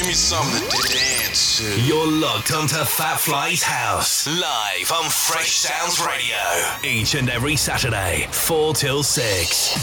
Give 0.00 0.06
me 0.06 0.14
something 0.14 0.66
to 0.66 0.88
dance 0.88 1.58
to. 1.58 1.82
You're 1.82 2.10
locked 2.10 2.52
onto 2.52 2.82
Fat 2.86 3.20
Fly's 3.20 3.62
House, 3.62 4.26
live 4.26 4.90
on 4.92 5.10
Fresh 5.10 5.50
Sounds 5.56 6.00
Radio. 6.00 6.38
Each 6.82 7.14
and 7.14 7.28
every 7.28 7.54
Saturday, 7.54 8.26
4 8.30 8.72
till 8.72 9.02
6. 9.02 9.74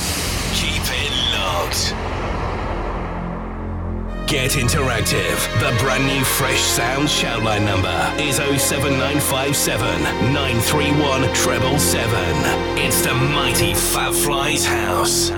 Keep 0.60 0.82
it 0.88 1.12
locked. 1.38 1.94
Get 4.28 4.54
interactive. 4.54 5.38
The 5.60 5.78
brand 5.78 6.08
new 6.08 6.26
Fresh 6.26 6.62
Sounds 6.62 7.12
shoutline 7.12 7.64
number 7.64 8.12
is 8.18 8.38
07957 8.38 10.02
931 10.34 11.36
777. 11.36 12.80
It's 12.80 13.02
the 13.02 13.14
mighty 13.14 13.76
Fat 13.76 14.16
Fly's 14.16 14.66
House. 14.66 15.30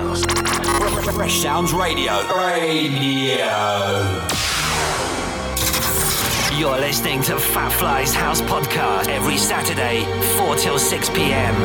Fresh 1.14 1.42
Sounds 1.42 1.74
Radio. 1.74 2.14
Radio. 2.34 4.26
You're 6.60 6.78
listening 6.78 7.22
to 7.22 7.40
Fat 7.40 7.72
Fly's 7.72 8.14
House 8.14 8.42
Podcast 8.42 9.08
every 9.08 9.38
Saturday, 9.38 10.04
4 10.40 10.58
till 10.58 10.78
6 10.78 11.10
p.m. 11.12 11.56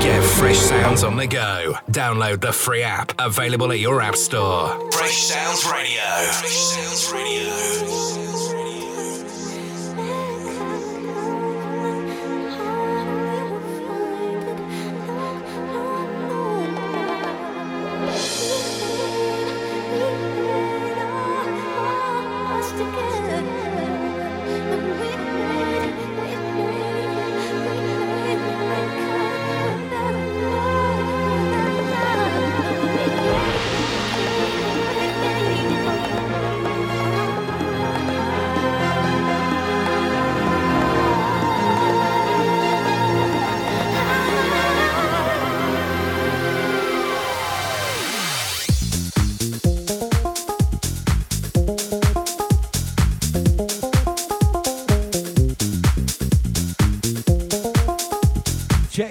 Get 0.00 0.24
Fresh 0.24 0.58
Sounds 0.58 1.04
on 1.04 1.16
the 1.16 1.28
go. 1.28 1.76
Download 1.92 2.40
the 2.40 2.52
free 2.52 2.82
app 2.82 3.12
available 3.20 3.70
at 3.70 3.78
your 3.78 4.00
app 4.00 4.16
store. 4.16 4.90
Fresh 4.90 5.18
Sounds 5.18 5.64
Radio. 5.70 6.02
Fresh 6.02 6.52
Sounds 6.52 7.12
Radio. 7.12 8.59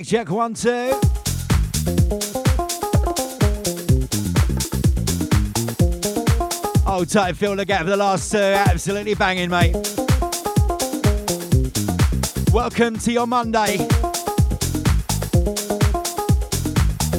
Check, 0.10 0.32
one, 0.32 0.56
two. 0.56 0.90
Oh, 6.88 7.06
tight, 7.08 7.38
fill 7.38 7.56
the 7.56 7.64
gap 7.64 7.82
for 7.84 7.92
the 7.92 7.96
last 7.96 8.32
two. 8.32 8.40
Absolutely 8.40 9.14
banging, 9.14 9.52
mate. 9.52 9.76
Welcome 12.52 12.98
to 12.98 13.12
your 13.12 13.28
Monday. 13.28 13.78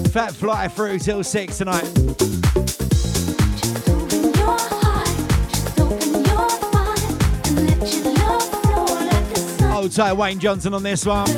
Fat 0.08 0.32
fly 0.32 0.66
through 0.66 0.98
till 0.98 1.22
six 1.22 1.58
tonight. 1.58 1.84
Old 9.72 9.84
oh, 9.84 9.88
tight 9.88 10.12
Wayne 10.14 10.40
Johnson 10.40 10.74
on 10.74 10.82
this 10.82 11.06
one. 11.06 11.28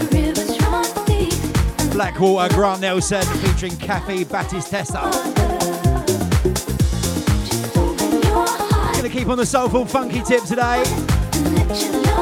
Blackwater 1.93 2.55
Grant 2.55 2.81
Nelson 2.81 3.23
featuring 3.39 3.77
Kathy 3.77 4.25
Battistessa. 4.25 5.03
Gonna 8.95 9.09
keep 9.09 9.29
on 9.29 9.37
the 9.37 9.45
soulful 9.45 9.85
funky 9.85 10.23
tip 10.23 10.43
today. 10.45 10.83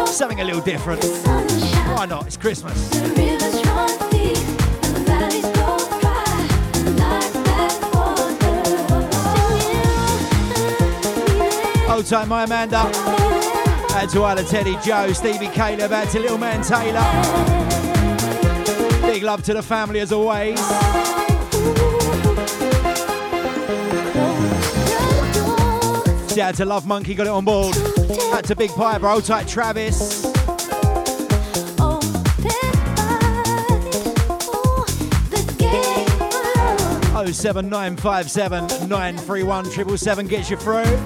Something 0.06 0.40
a 0.40 0.44
little 0.44 0.60
different. 0.60 1.04
Why 1.04 2.06
not? 2.06 2.26
It's 2.26 2.36
Christmas. 2.36 2.90
Old 11.88 12.06
time, 12.06 12.28
my 12.28 12.44
Amanda. 12.44 12.78
Out 13.92 14.08
to 14.10 14.18
Isla 14.18 14.44
Teddy 14.44 14.76
Joe, 14.82 15.12
Stevie 15.12 15.48
Caleb, 15.48 15.92
out 15.92 16.08
to 16.10 16.18
Little 16.18 16.38
Man 16.38 16.62
Taylor. 16.62 17.69
Big 19.20 19.26
love 19.26 19.42
to 19.42 19.52
the 19.52 19.62
family 19.62 20.00
as 20.00 20.12
always. 20.12 20.58
Shout 26.30 26.38
out 26.38 26.54
to 26.54 26.64
Love 26.64 26.86
Monkey, 26.86 27.14
got 27.14 27.26
it 27.26 27.28
on 27.28 27.44
board. 27.44 27.76
Out 28.32 28.44
to 28.44 28.56
Big 28.56 28.70
Pie, 28.70 28.96
bro, 28.96 29.20
tight 29.20 29.46
Travis. 29.46 30.24
Oh 37.12 37.30
seven 37.30 37.68
nine 37.68 37.98
five 37.98 38.30
seven 38.30 38.66
nine 38.88 39.18
three 39.18 39.42
one 39.42 39.68
triple 39.68 39.98
seven 39.98 40.28
gets 40.28 40.48
you 40.48 40.56
through. 40.56 40.96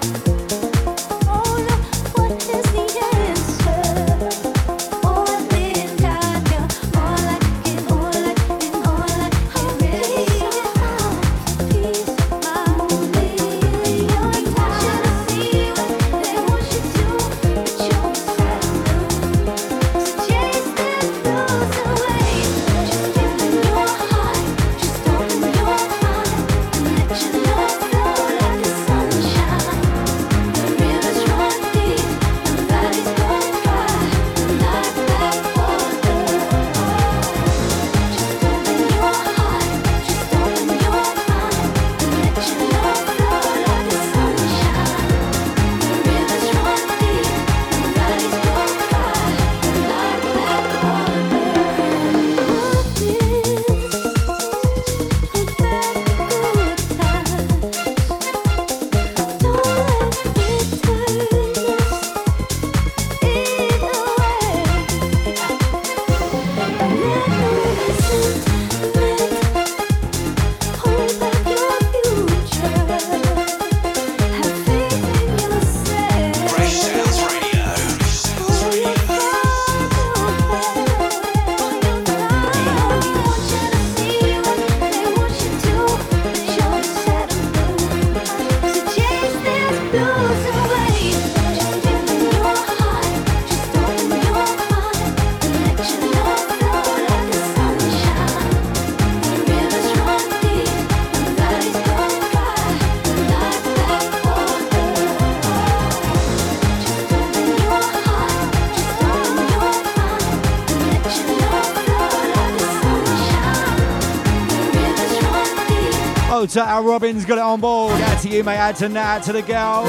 to 116.54 116.62
Al 116.62 116.84
Robbins, 116.84 117.24
got 117.24 117.38
it 117.38 117.40
on 117.40 117.60
board. 117.60 118.00
Out 118.00 118.22
to 118.22 118.28
you, 118.28 118.44
mate. 118.44 118.58
Out 118.58 118.76
to 118.76 118.88
Nat, 118.88 119.24
to 119.24 119.32
the 119.32 119.42
girls. 119.42 119.88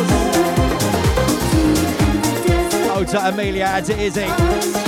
Out 2.89 3.07
to 3.09 3.27
Amelia, 3.27 3.65
add 3.65 3.85
to 3.85 3.99
Izzy. 3.99 4.84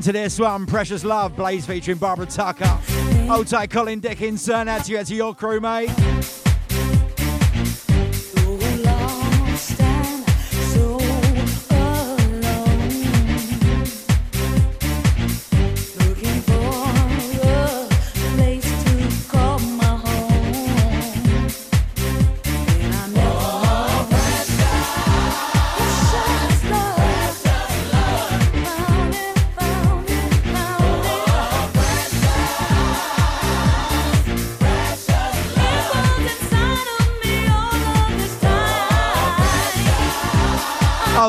Into 0.00 0.12
this 0.12 0.38
one. 0.38 0.64
Precious 0.64 1.04
Love, 1.04 1.36
Blaze 1.36 1.66
featuring 1.66 1.98
Barbara 1.98 2.24
Tucker. 2.24 2.78
Old 3.30 3.46
tight 3.46 3.68
Colin 3.68 4.00
Dickinson. 4.00 4.64
That's 4.64 4.88
you, 4.88 4.96
that's 4.96 5.10
your 5.10 5.34
crew, 5.34 5.60
mate. 5.60 6.39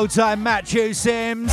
Old 0.02 0.10
time 0.10 0.42
Matthew 0.42 0.92
Sims. 0.94 1.52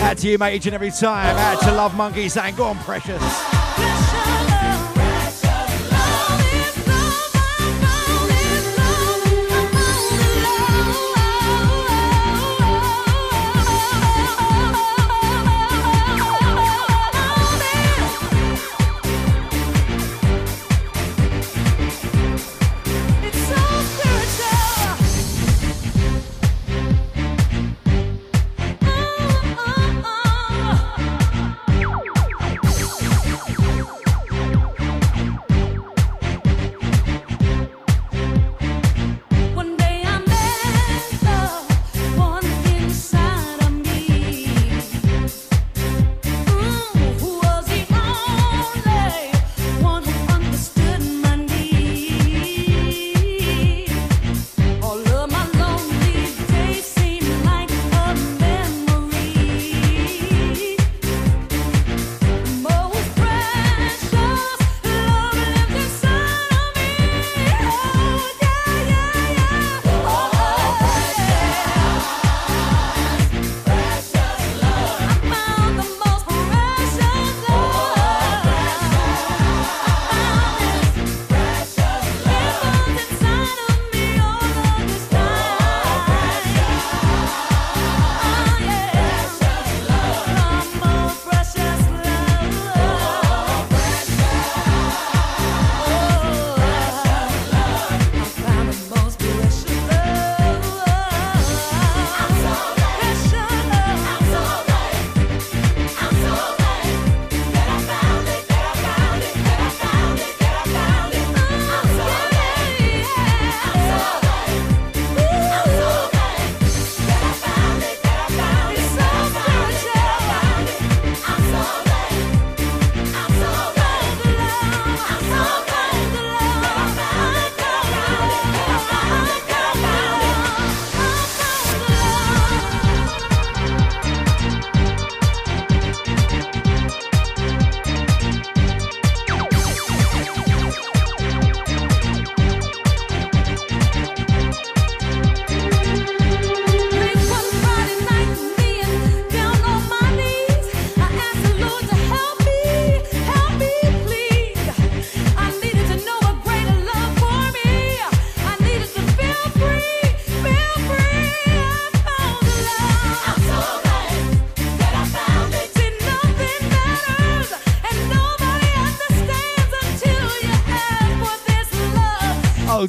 Out 0.00 0.18
to 0.18 0.28
you, 0.28 0.38
mate, 0.38 0.54
each 0.54 0.66
and 0.66 0.74
every 0.76 0.92
time. 0.92 1.36
Out 1.36 1.60
to 1.62 1.72
Love 1.72 1.96
Monkey 1.96 2.28
saying, 2.28 2.54
Go 2.54 2.66
on, 2.66 2.78
precious. 2.78 3.57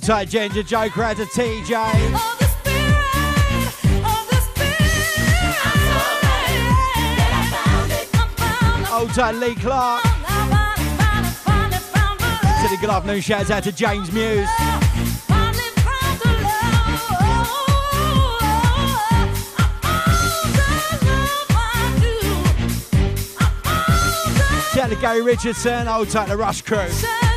Tight, 0.09 0.27
Ginger 0.27 0.63
Joker 0.63 1.03
out 1.03 1.17
to 1.17 1.25
TJ. 1.25 1.75
Hold 8.87 9.13
tight, 9.13 9.35
Lee 9.35 9.53
Clark. 9.53 10.03
City 12.59 12.77
good 12.77 12.89
afternoon, 12.89 13.21
shouts 13.21 13.51
out 13.51 13.61
to 13.65 13.71
James 13.71 14.11
Muse. 14.11 14.49
Shout 24.73 24.85
out 24.85 24.89
to 24.89 24.95
Gary 24.99 25.21
Richardson, 25.21 25.85
hold 25.85 26.09
tight, 26.09 26.29
the 26.29 26.35
Rush 26.35 26.63
crew. 26.63 27.28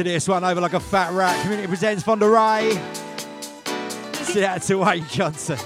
Into 0.00 0.12
this 0.12 0.26
one 0.26 0.44
over 0.44 0.62
like 0.62 0.72
a 0.72 0.80
fat 0.80 1.12
rat. 1.12 1.38
Community 1.42 1.68
presents 1.68 2.02
Fonda 2.02 2.26
Rae. 2.26 2.72
See 4.24 4.42
out 4.42 4.62
to 4.62 4.76
Wayne 4.76 5.04
Johnson. 5.04 5.58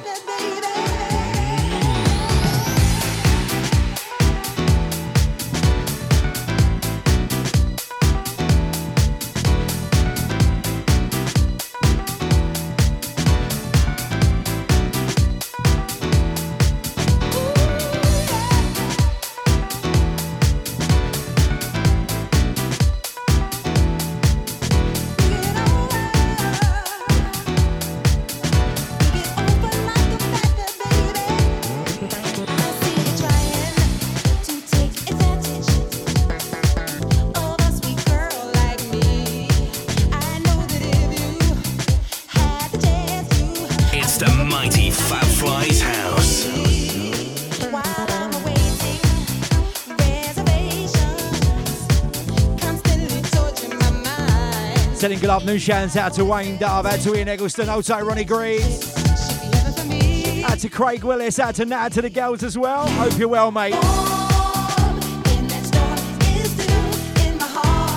Good 55.25 55.31
afternoon. 55.31 55.59
Shouts 55.59 55.97
out 55.97 56.13
to 56.15 56.25
Wayne 56.27 56.59
Dove, 56.59 56.85
out 56.85 57.01
to 57.01 57.15
Ian 57.17 57.29
Eggleston, 57.29 57.71
also 57.71 57.99
Ronnie 57.99 58.27
Green. 58.27 58.61
Out 60.45 60.59
to 60.59 60.69
Craig 60.69 61.03
Willis, 61.03 61.39
out 61.39 61.55
to 61.55 61.65
Nat, 61.65 61.93
to 61.93 62.03
the 62.03 62.11
girls 62.11 62.43
as 62.43 62.59
well. 62.59 62.87
Hope 62.87 63.19
you're 63.19 63.29
well, 63.29 63.51
mate. 63.51 63.73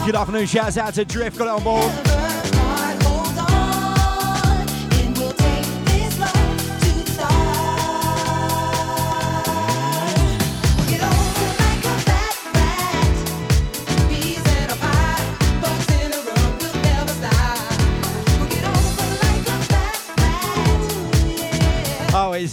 Good 0.05 0.15
afternoon. 0.15 0.45
Shouts 0.45 0.77
out 0.77 0.93
to 0.93 1.03
Drift, 1.03 1.37
got 1.37 1.47
it 1.47 1.49
on 1.49 1.63
board. 1.63 2.16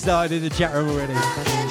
Started 0.04 0.36
in 0.36 0.42
the 0.42 0.50
chat 0.50 0.74
room 0.74 0.90
already. 0.90 1.63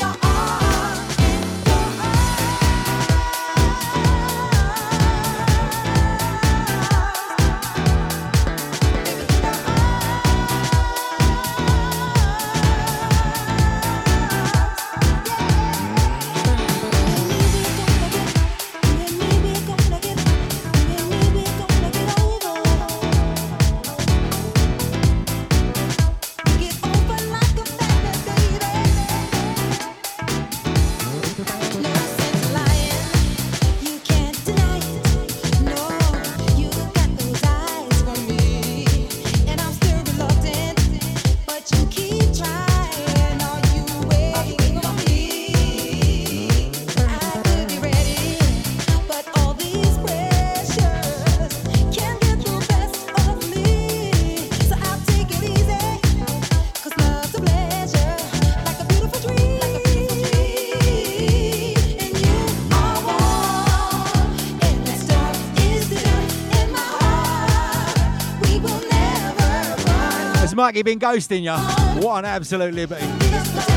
Mikey 70.64 70.82
been 70.82 70.98
ghosting 70.98 71.44
you. 71.44 71.52
What 72.02 72.20
an 72.20 72.26
absolute 72.26 72.74
liberty. 72.74 73.73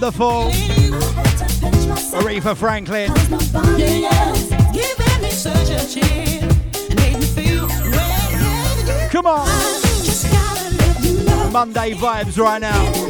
Wonderful. 0.00 0.50
Aretha 2.18 2.56
Franklin. 2.56 3.12
Come 9.10 9.26
on. 9.26 9.46
Monday 11.52 11.92
vibes 11.92 12.38
right 12.38 12.60
now. 12.62 13.09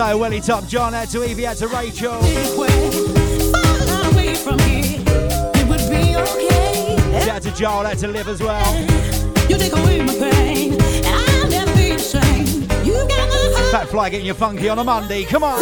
So 0.00 0.16
Welly 0.16 0.40
Top 0.40 0.66
John, 0.66 0.94
out 0.94 1.10
to 1.10 1.22
Evie, 1.22 1.46
out 1.46 1.58
to 1.58 1.68
Rachel. 1.68 2.14
Out 2.14 2.22
to 7.42 7.50
Joel, 7.54 7.86
out 7.86 7.98
to 7.98 8.08
Liv 8.08 8.26
as 8.26 8.40
well. 8.40 8.80
You 9.50 9.58
take 9.58 9.74
away 9.74 10.00
my 10.00 10.14
pain, 10.14 10.78
I'll 11.04 11.48
never 11.50 11.76
be 11.76 11.92
the 11.92 11.98
same. 11.98 12.62
You 12.82 12.94
got 13.08 13.70
Fat 13.70 13.90
Fly 13.90 14.08
getting 14.08 14.24
you 14.26 14.32
funky 14.32 14.70
on 14.70 14.78
a 14.78 14.84
Monday, 14.84 15.24
come 15.24 15.44
on. 15.44 15.60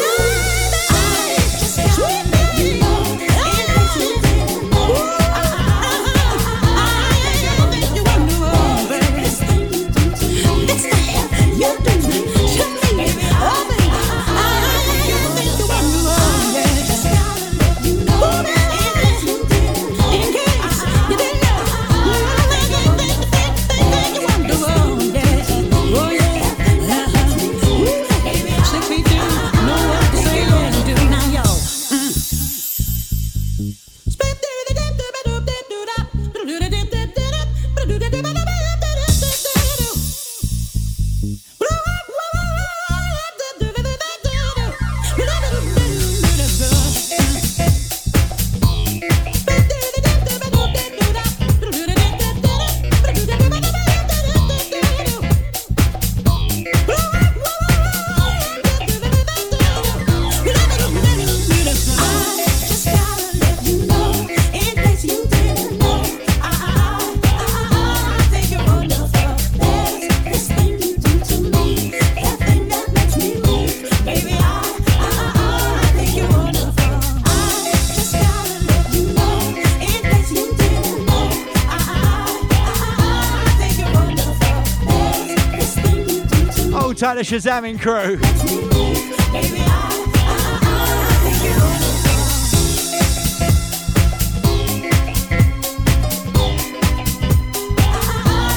The 87.19 87.25
Shazamming 87.25 87.81
crew. 87.81 88.17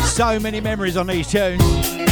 So 0.10 0.39
many 0.39 0.62
memories 0.62 0.95
on 0.95 1.08
these 1.08 1.28
tunes. 1.28 2.11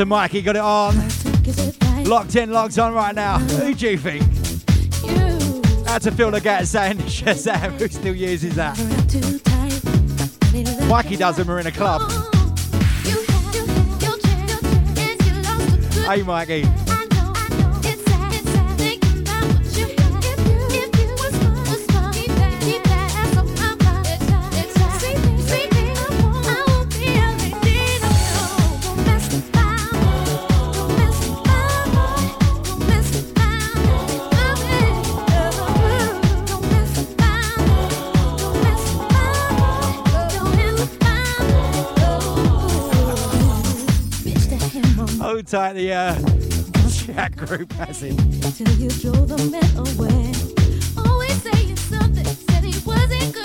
to 0.00 0.06
Mike. 0.06 0.30
He 0.30 0.40
got 0.40 0.56
it 0.56 0.62
on. 0.62 0.96
Locked 2.04 2.34
in, 2.34 2.50
locked 2.50 2.78
on 2.78 2.94
right 2.94 3.14
now. 3.14 3.38
Who 3.38 3.74
do 3.74 3.90
you 3.90 3.98
think? 3.98 4.22
Had 5.86 6.00
to 6.02 6.10
fill 6.10 6.30
the 6.30 6.40
gap 6.40 6.64
saying 6.64 6.96
Shazam. 7.00 7.72
Who 7.72 7.86
still 7.88 8.14
uses 8.14 8.54
that? 8.54 8.78
Mikey 10.88 11.16
does 11.16 11.36
them. 11.36 11.48
We're 11.48 11.60
in 11.60 11.66
a 11.66 11.72
club. 11.72 12.10
Hey, 16.06 16.22
Mikey. 16.22 16.79
like 45.60 45.74
the 45.74 45.92
uh, 45.92 46.14
chat 46.90 47.36
group 47.36 47.70
has 47.74 48.02
it. 48.02 48.12
You 48.78 48.88
drove 48.88 49.28
the 49.28 49.36
man 49.52 49.62
away. 49.76 50.32
Always 51.06 51.42
saying 51.42 51.76
something, 51.76 52.24
said 52.24 52.64
he 52.64 52.72
wasn't 52.86 53.34
good. 53.34 53.39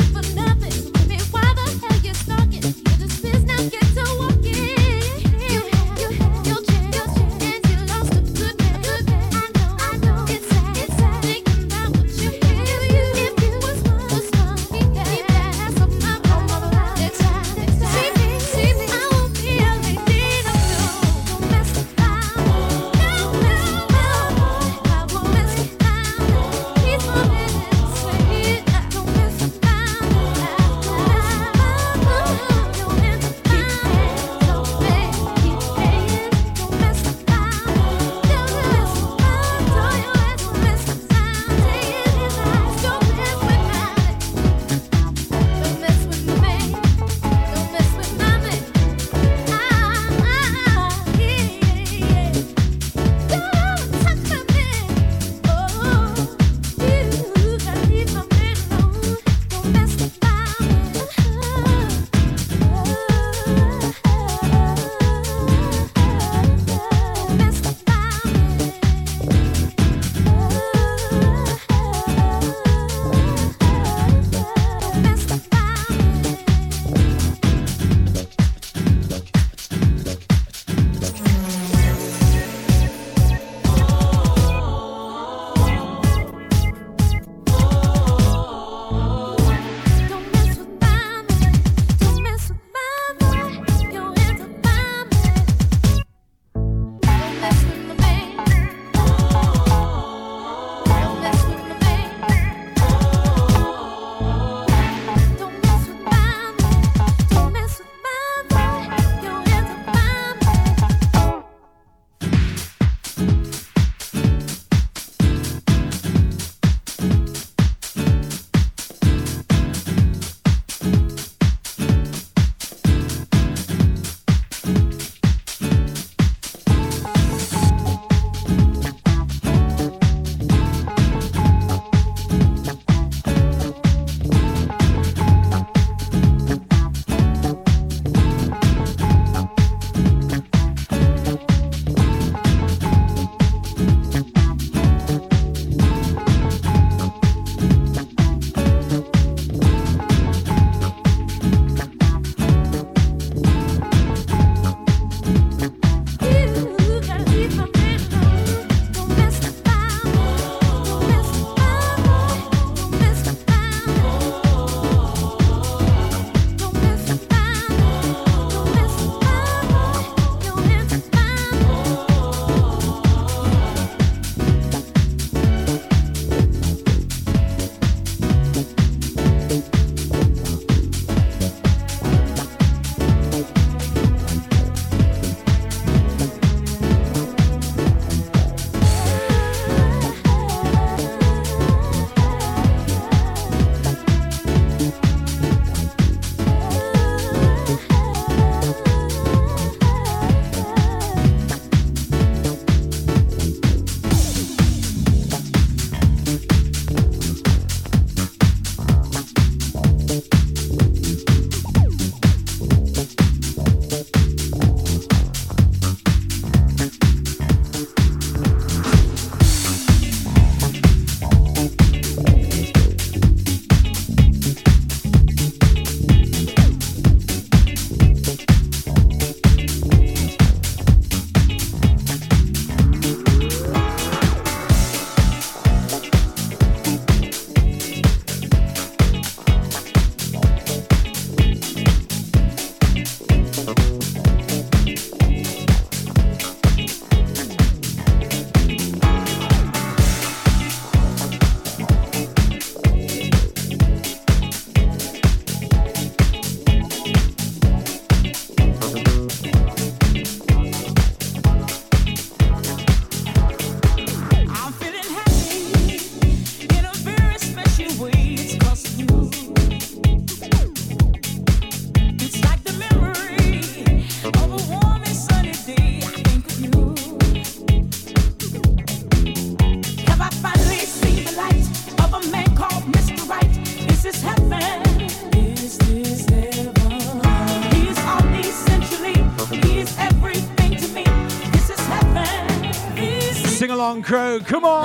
On, 293.85 294.01
crew. 294.01 294.39
Come 294.39 294.65
on. 294.65 294.84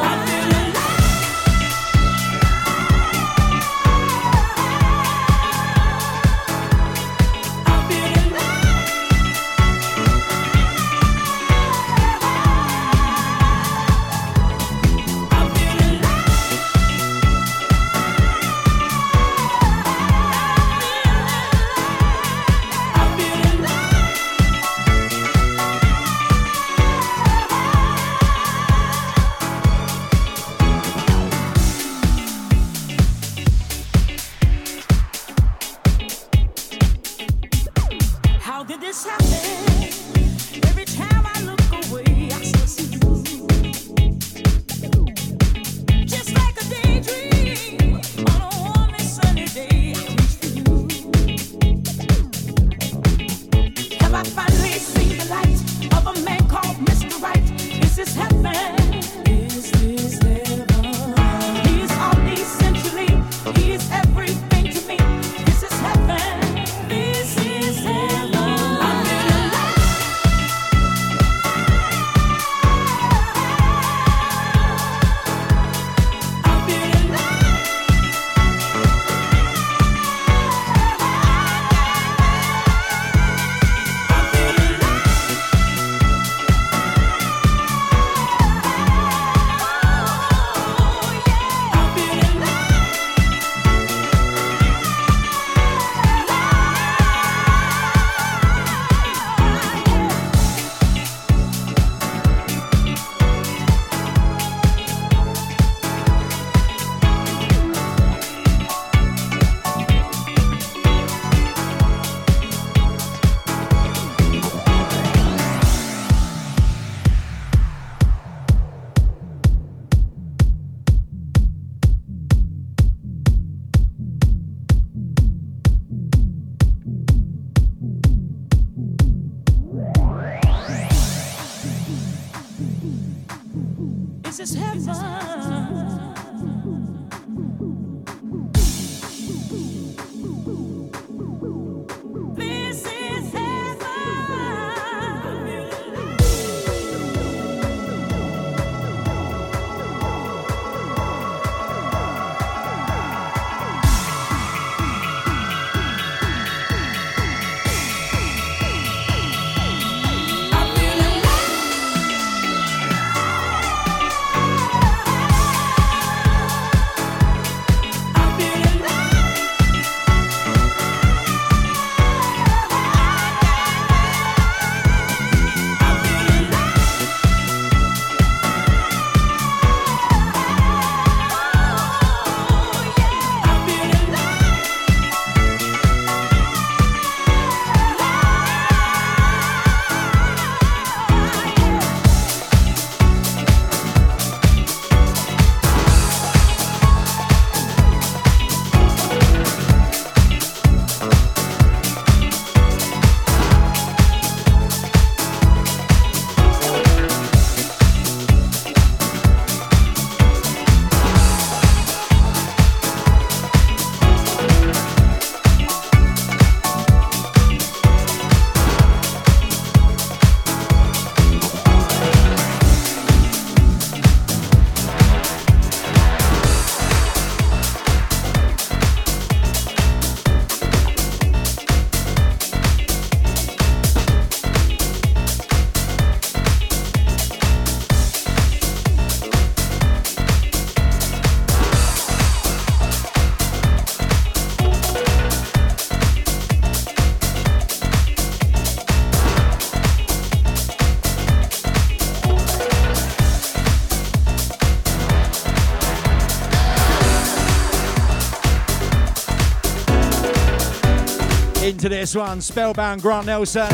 This 261.90 262.14
one. 262.14 262.40
Spellbound 262.40 263.02
Grant 263.02 263.26
Nelson. 263.26 263.68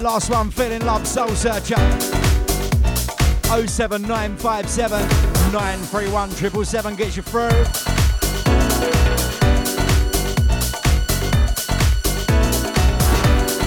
Last 0.00 0.30
one, 0.30 0.50
Feeling 0.50 0.84
Love 0.86 1.06
Soul 1.06 1.28
Searcher. 1.34 1.76
07957 3.66 5.00
931 5.52 6.30
777 6.30 6.96
gets 6.96 7.16
you 7.16 7.22
through. 7.22 7.48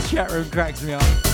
Chat 0.08 0.32
room 0.32 0.50
cracks 0.50 0.82
me 0.82 0.94
up. 0.94 1.31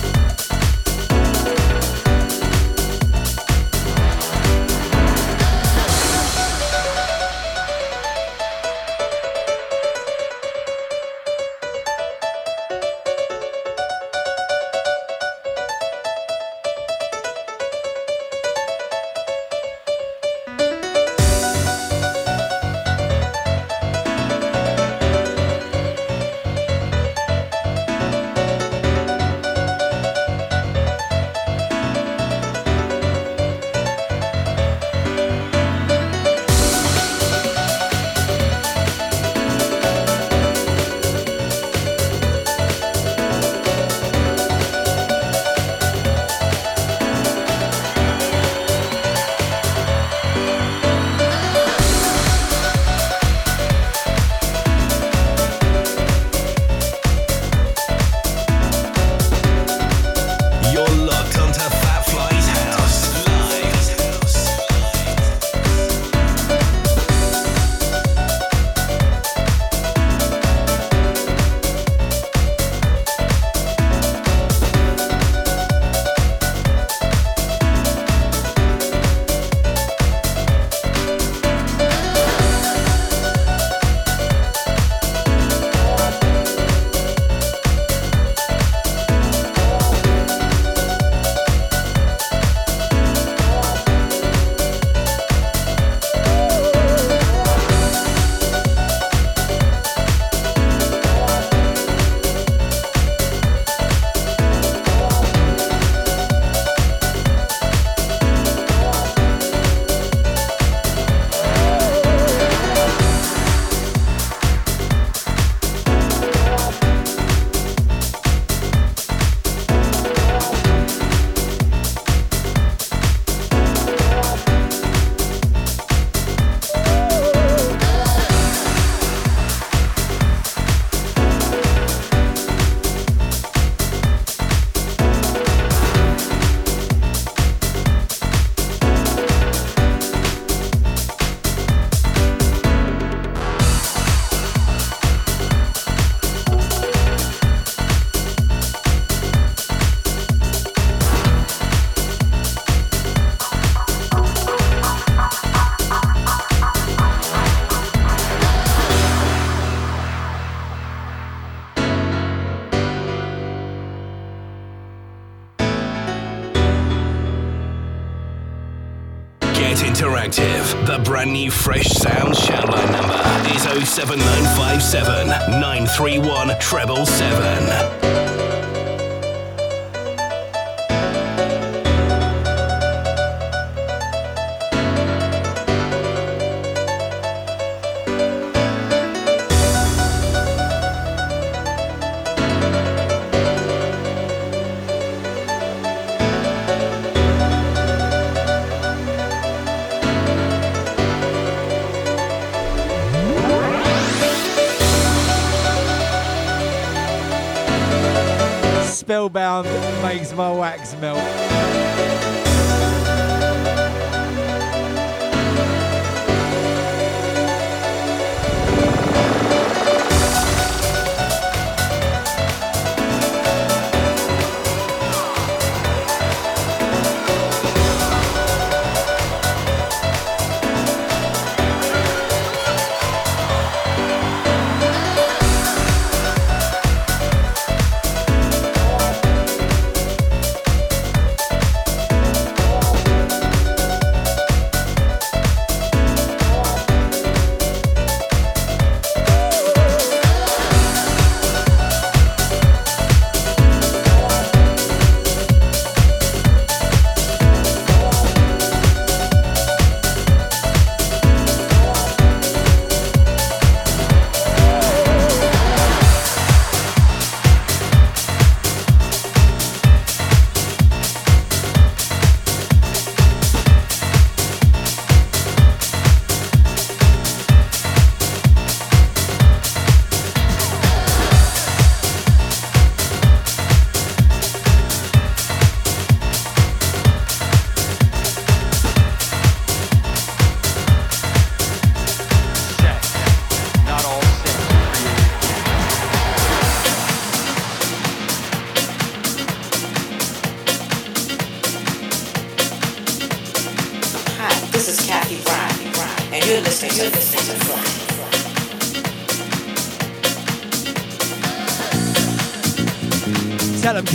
brand 171.28 171.34
new 171.34 171.51
Fresh 171.51 171.88
Sound 171.88 172.36
shoutline 172.36 172.91
number 172.91 173.13
is 173.53 173.89
07957 173.89 175.28
931 175.59 176.47
777. 176.61 177.86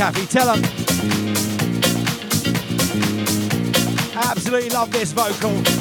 Kathy. 0.03 0.27
Tell 0.27 0.53
them. 0.53 0.65
Absolutely 4.17 4.71
love 4.71 4.91
this 4.91 5.13
vocal. 5.13 5.72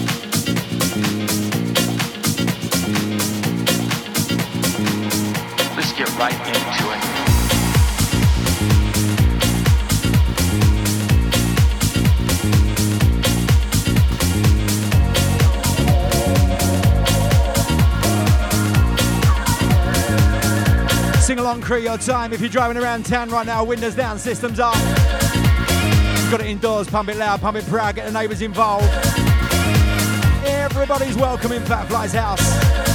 Your 21.82 21.98
time. 21.98 22.34
If 22.34 22.42
you're 22.42 22.50
driving 22.50 22.82
around 22.82 23.06
town 23.06 23.30
right 23.30 23.46
now, 23.46 23.64
windows 23.64 23.96
down, 23.96 24.20
systems 24.20 24.60
up. 24.60 24.74
Got 26.30 26.42
it 26.42 26.48
indoors, 26.48 26.90
pump 26.90 27.10
it 27.10 27.18
loud, 27.18 27.42
pump 27.42 27.58
it 27.58 27.66
proud, 27.66 27.96
get 27.96 28.06
the 28.06 28.12
neighbours 28.12 28.42
involved. 28.42 28.88
Everybody's 30.46 31.16
welcome 31.16 31.52
in 31.52 31.64
Fat 31.64 31.88
Fly's 31.88 32.14
house. 32.14 32.91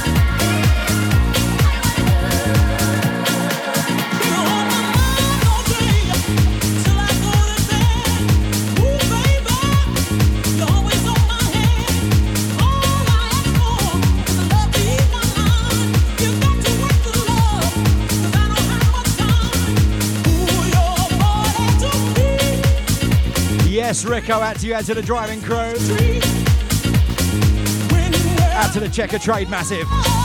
Rico, 24.07 24.39
out 24.39 24.57
to 24.57 24.67
you, 24.67 24.73
out 24.73 24.85
to 24.85 24.93
the 24.93 25.01
driving 25.01 25.41
crew. 25.41 25.55
Out 28.55 28.73
to 28.73 28.79
the 28.79 28.87
Checkatrade 28.87 29.49
Massive. 29.49 30.16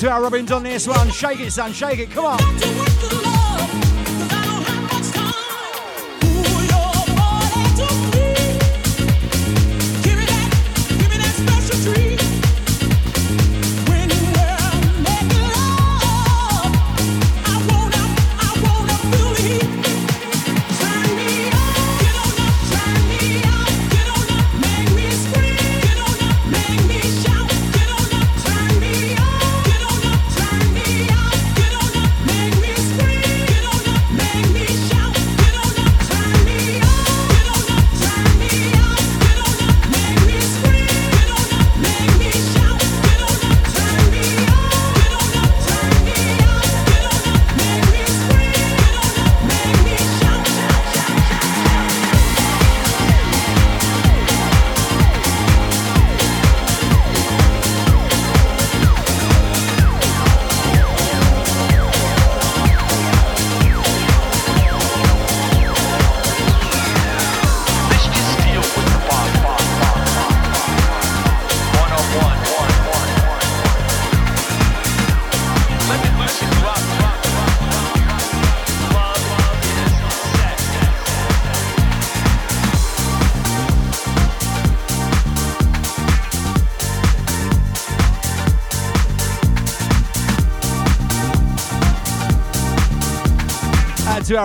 To 0.00 0.10
our 0.10 0.22
Robins 0.22 0.50
on 0.50 0.62
this 0.62 0.88
one. 0.88 1.10
Shake 1.10 1.40
it, 1.40 1.50
son, 1.50 1.74
shake 1.74 1.98
it, 1.98 2.10
come 2.10 2.24
on. 2.24 2.99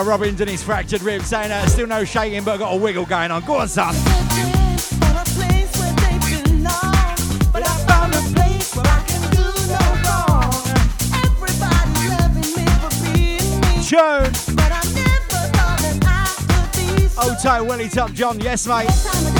To 0.03 0.09
Robbins 0.09 0.41
and 0.41 0.49
his 0.49 0.63
fractured 0.63 1.01
ribs, 1.01 1.27
saying 1.27 1.51
uh, 1.51 1.65
still 1.67 1.87
no 1.87 2.03
shaking, 2.03 2.43
but 2.43 2.57
got 2.57 2.73
a 2.73 2.77
wiggle 2.77 3.05
going 3.05 3.31
on. 3.31 3.43
Go 3.45 3.55
on, 3.55 3.67
son. 3.67 3.93
Tune. 13.85 14.31
Oh, 17.17 17.35
tight 17.41 17.61
Willie 17.61 17.87
Top 17.87 18.11
John, 18.11 18.39
yes, 18.39 18.67
mate. 18.67 19.34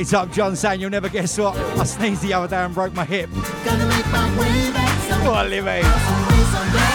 Willie 0.00 0.10
Top 0.10 0.32
John 0.32 0.56
saying 0.56 0.80
you'll 0.80 0.88
never 0.88 1.10
guess 1.10 1.36
what. 1.36 1.54
I 1.54 1.84
sneezed 1.84 2.22
the 2.22 2.32
other 2.32 2.48
day 2.48 2.56
and 2.56 2.72
broke 2.72 2.94
my 2.94 3.04
hip. 3.04 3.28
What, 5.26 5.48
Libby? 5.50 5.82
Knee 5.82 6.89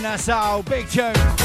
Nassau, 0.00 0.62
big 0.62 0.88
tune. 0.88 1.37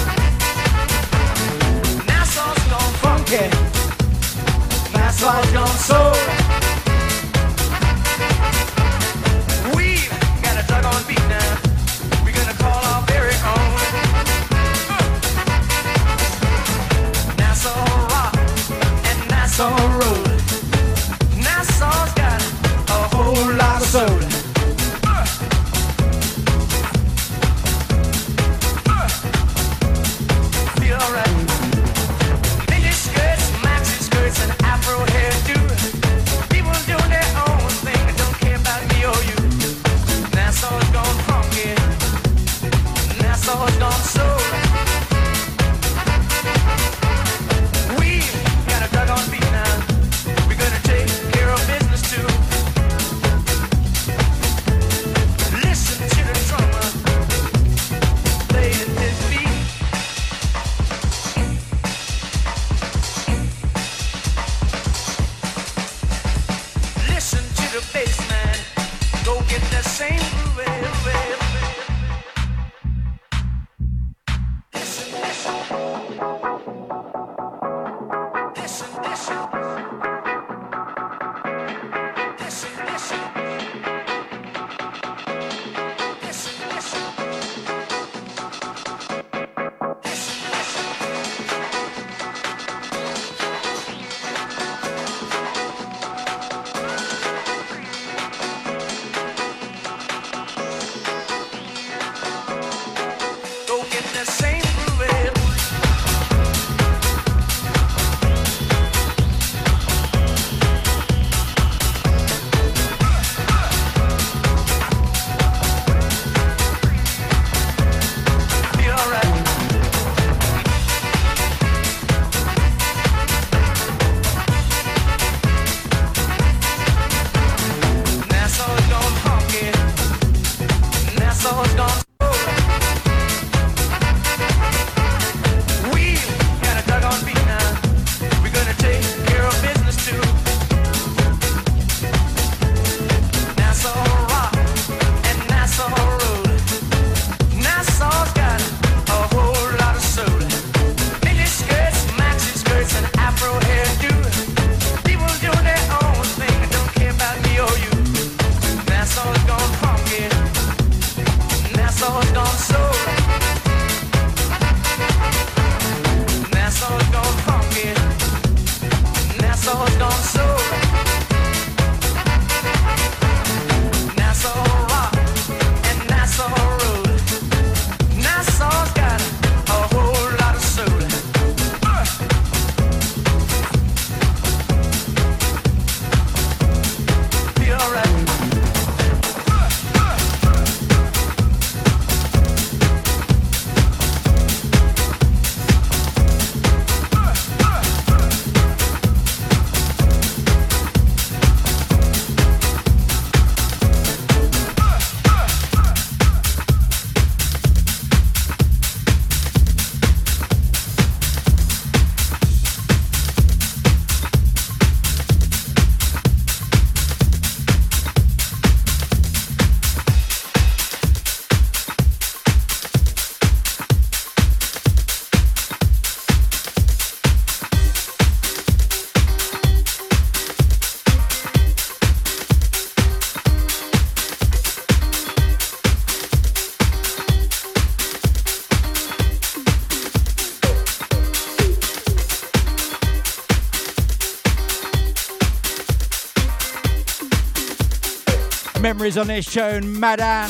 Memories 249.04 249.18
on 249.18 249.28
this 249.28 249.52
tune, 249.52 250.00
Madan. 250.00 250.48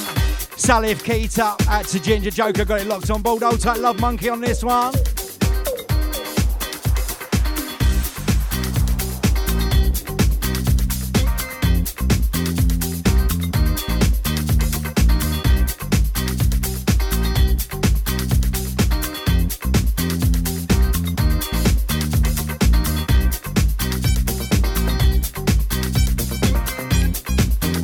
Salif 0.57 1.01
Keita, 1.01 1.59
out 1.67 1.85
to 1.85 1.99
Ginger 1.99 2.29
Joker, 2.29 2.63
got 2.63 2.81
it 2.81 2.85
locked 2.85 3.09
on 3.09 3.23
board. 3.23 3.41
Old 3.41 3.65
Love 3.65 3.99
Monkey 3.99 4.29
on 4.29 4.41
this 4.41 4.63
one. 4.63 4.93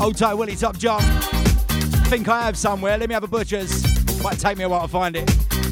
Old 0.10 0.18
tight 0.18 0.34
Willie 0.34 0.55
Top 0.55 0.76
John. 0.76 1.03
Think 2.10 2.28
I 2.30 2.41
have 2.41 2.57
somewhere. 2.57 2.97
Let 2.97 3.10
me 3.10 3.14
have 3.14 3.24
a 3.24 3.28
butcher's. 3.28 3.84
Might 4.24 4.39
take 4.39 4.57
me 4.57 4.64
a 4.64 4.70
while 4.70 4.82
to 4.82 4.88
find 4.88 5.16
it. 5.16 5.68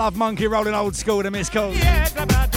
Love 0.00 0.16
Monkey 0.16 0.46
rolling 0.46 0.72
old 0.72 0.96
school 0.96 1.22
to 1.22 1.30
miss 1.30 1.50
calls. 1.50 1.76
Had 1.76 2.49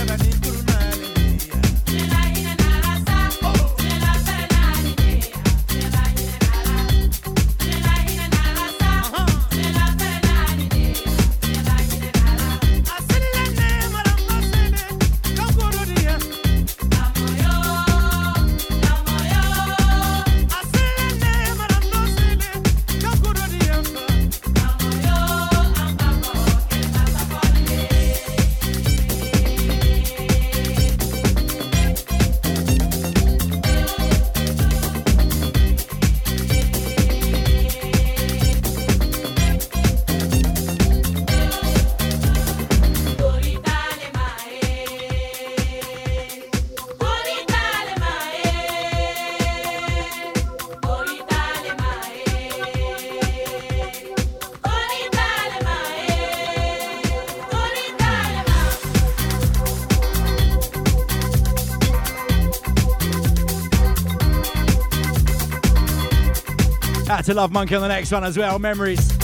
to 67.24 67.34
love 67.34 67.52
Monkey 67.52 67.76
on 67.76 67.82
the 67.82 67.88
next 67.88 68.12
one 68.12 68.24
as 68.24 68.38
well. 68.38 68.60
Memories. 68.60 69.23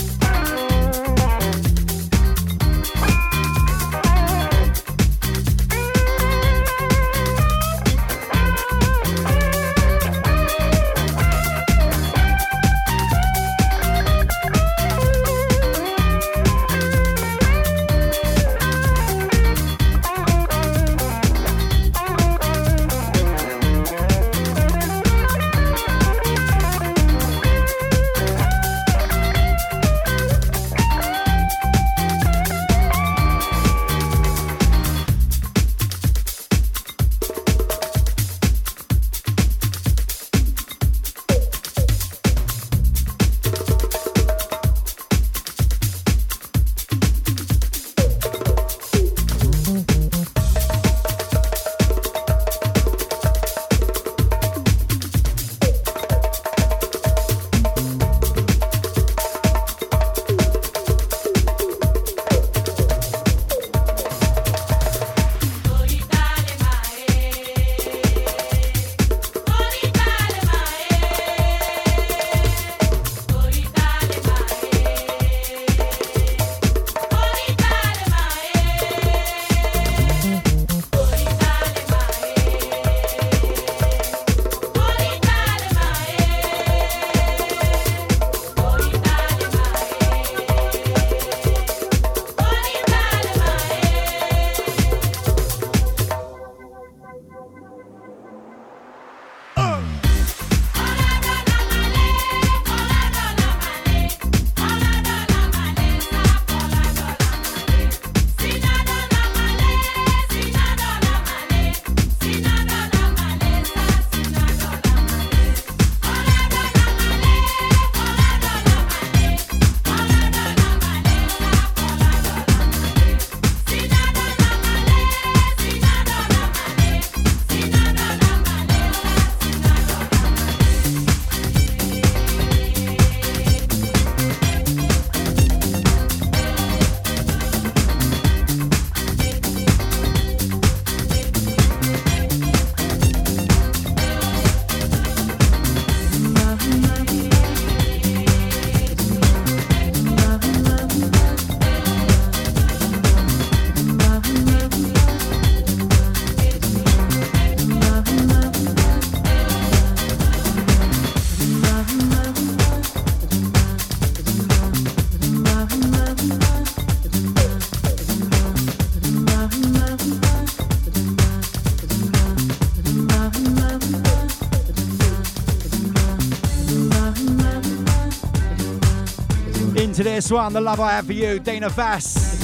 One, 180.31 180.53
The 180.53 180.61
Love 180.61 180.79
I 180.79 180.91
Have 180.91 181.05
for 181.07 181.13
You, 181.13 181.39
Dina 181.39 181.69
Vass. 181.69 182.43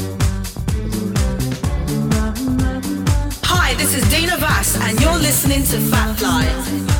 Hi, 3.43 3.73
this 3.75 3.95
is 3.95 4.09
Dina 4.09 4.37
Vass, 4.37 4.77
and 4.81 4.99
you're 4.99 5.17
listening 5.17 5.63
to 5.63 5.79
Fat. 5.91 6.94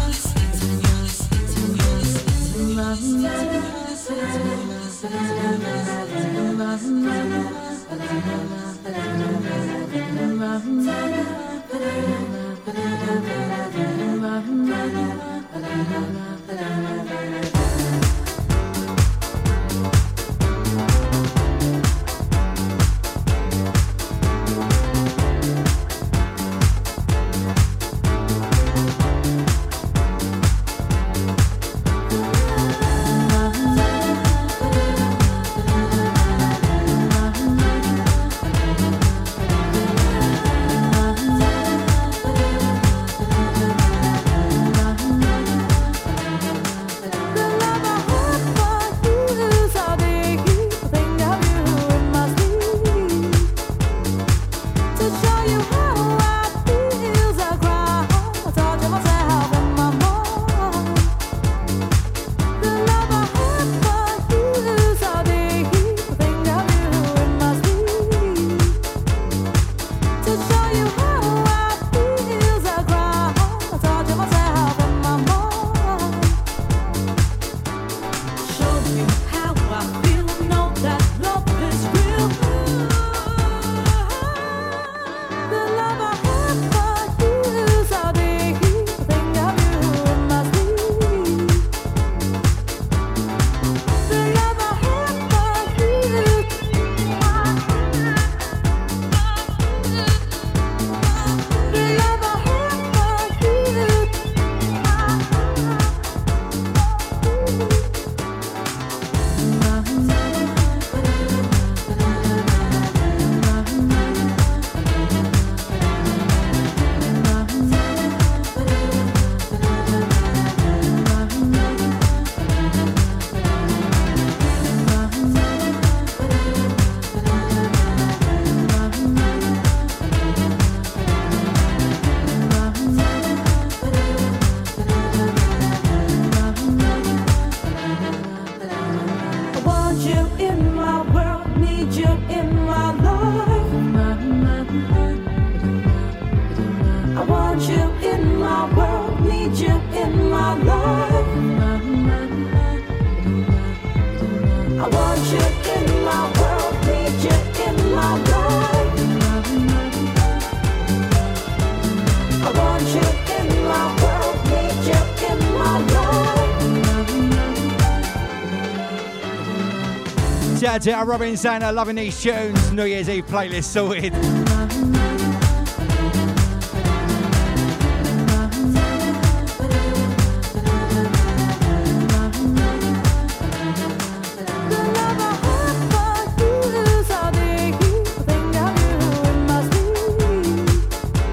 Out 170.76 170.82
to 170.82 170.92
our 170.92 171.06
Robin 171.06 171.38
Santa, 171.38 171.72
loving 171.72 171.96
these 171.96 172.22
tunes. 172.22 172.74
New 172.74 172.84
Year's 172.84 173.08
Eve 173.08 173.26
playlist 173.28 173.64
sorted. 173.64 174.12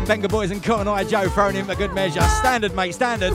Vengaboys 0.07 0.53
and 0.53 0.63
Cotton 0.63 0.87
Eye 0.87 1.03
Joe 1.03 1.29
throwing 1.31 1.57
in 1.57 1.65
for 1.65 1.75
good 1.75 1.93
measure. 1.93 2.21
Standard, 2.21 2.77
mate, 2.77 2.95
standard. 2.95 3.33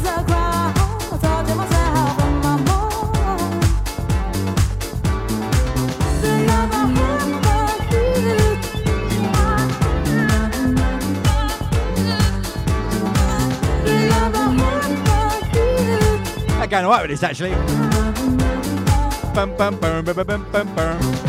Going 16.70 16.86
alright 16.86 17.08
with 17.08 17.12
this 17.12 17.24
actually. 17.24 17.52
Bum, 19.34 19.56
bum, 19.56 19.78
bum, 19.78 21.27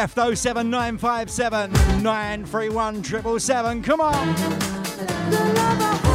left. 0.00 0.14
07957 0.14 1.72
931 2.02 3.02
777. 3.02 3.82
Come 3.82 4.00
on. 4.00 6.09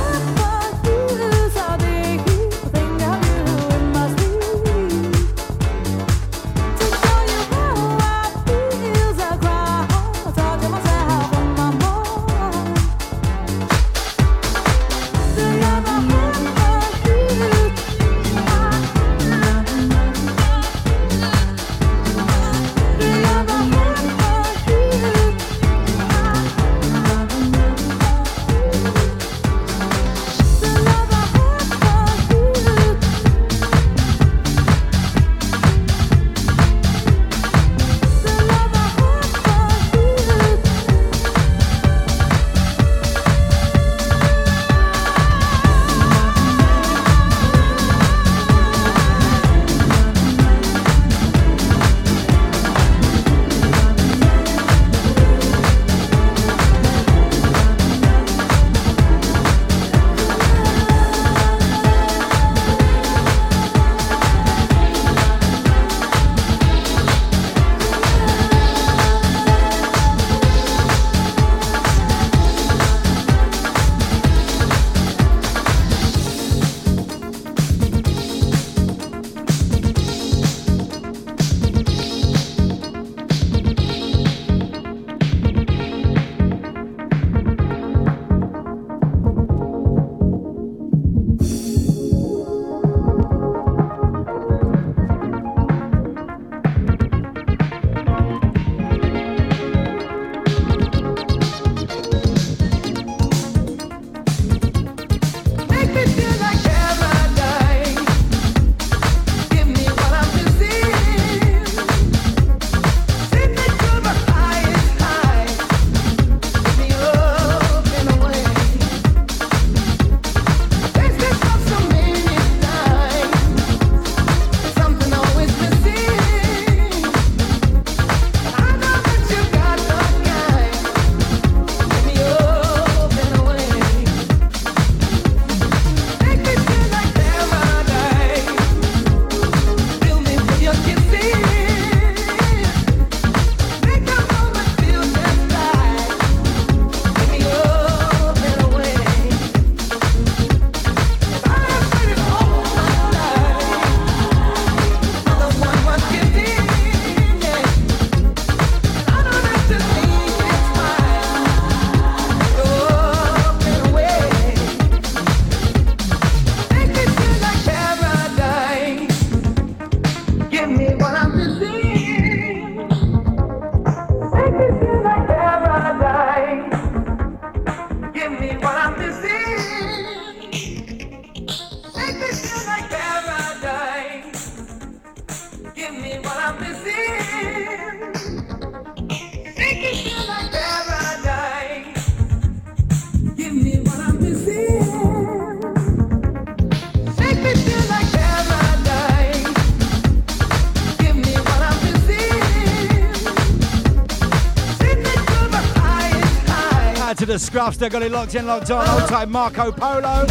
the 207.36 207.52
scruffs. 207.52 207.76
They've 207.78 207.92
got 207.92 208.02
it 208.02 208.14
locked 208.14 208.34
in, 208.36 208.48
locked 208.48 208.72
on. 208.72 208.88
Old 208.88 209.10
time 209.10 209.30
Marco 209.30 209.70
Polo. 209.70 210.26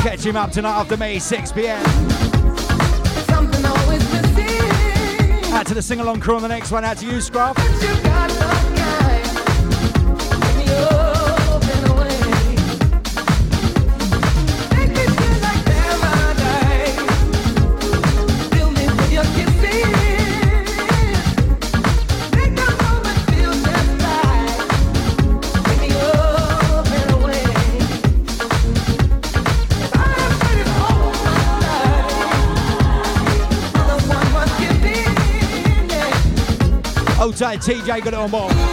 Catch 0.00 0.24
him 0.24 0.36
up 0.36 0.50
tonight 0.50 0.80
after 0.80 0.96
me, 0.96 1.18
6 1.18 1.52
pm. 1.52 1.78
Out 5.52 5.66
to 5.66 5.74
the 5.74 5.82
sing 5.82 6.00
along 6.00 6.20
crew 6.20 6.36
on 6.36 6.42
the 6.42 6.48
next 6.48 6.70
one. 6.70 6.86
Out 6.86 6.96
to 6.98 7.06
you, 7.06 7.20
scruff. 7.20 7.54
tight, 37.32 37.60
TJ 37.60 37.86
got 37.86 38.06
it 38.08 38.14
on 38.14 38.30
board. 38.30 38.69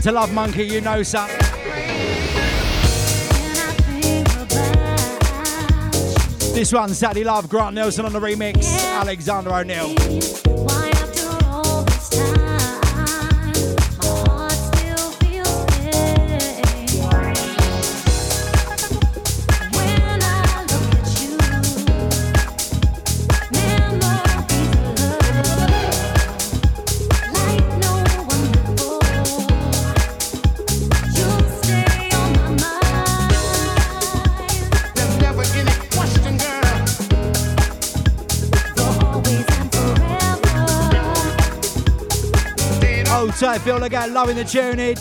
out 0.00 0.04
to 0.04 0.12
Love 0.12 0.32
Monkey, 0.32 0.64
you 0.64 0.80
know, 0.80 1.02
something. 1.02 1.36
This 6.54 6.72
one, 6.72 6.90
Sadly 6.90 7.24
Love, 7.24 7.48
Grant 7.48 7.74
Nelson 7.74 8.04
on 8.04 8.12
the 8.12 8.20
remix, 8.20 8.64
Alexander 8.94 9.52
O'Neal. 9.52 9.94
tight, 43.40 43.62
Phil 43.62 43.78
Legat, 43.78 44.12
loving 44.12 44.36
the 44.36 44.44
tunage. 44.44 45.00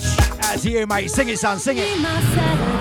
As 0.53 0.65
you, 0.65 0.87
mate. 0.87 1.11
Sing 1.11 1.27
it, 1.27 1.37
son, 1.37 1.59
sing 1.59 1.77
it. 1.77 2.78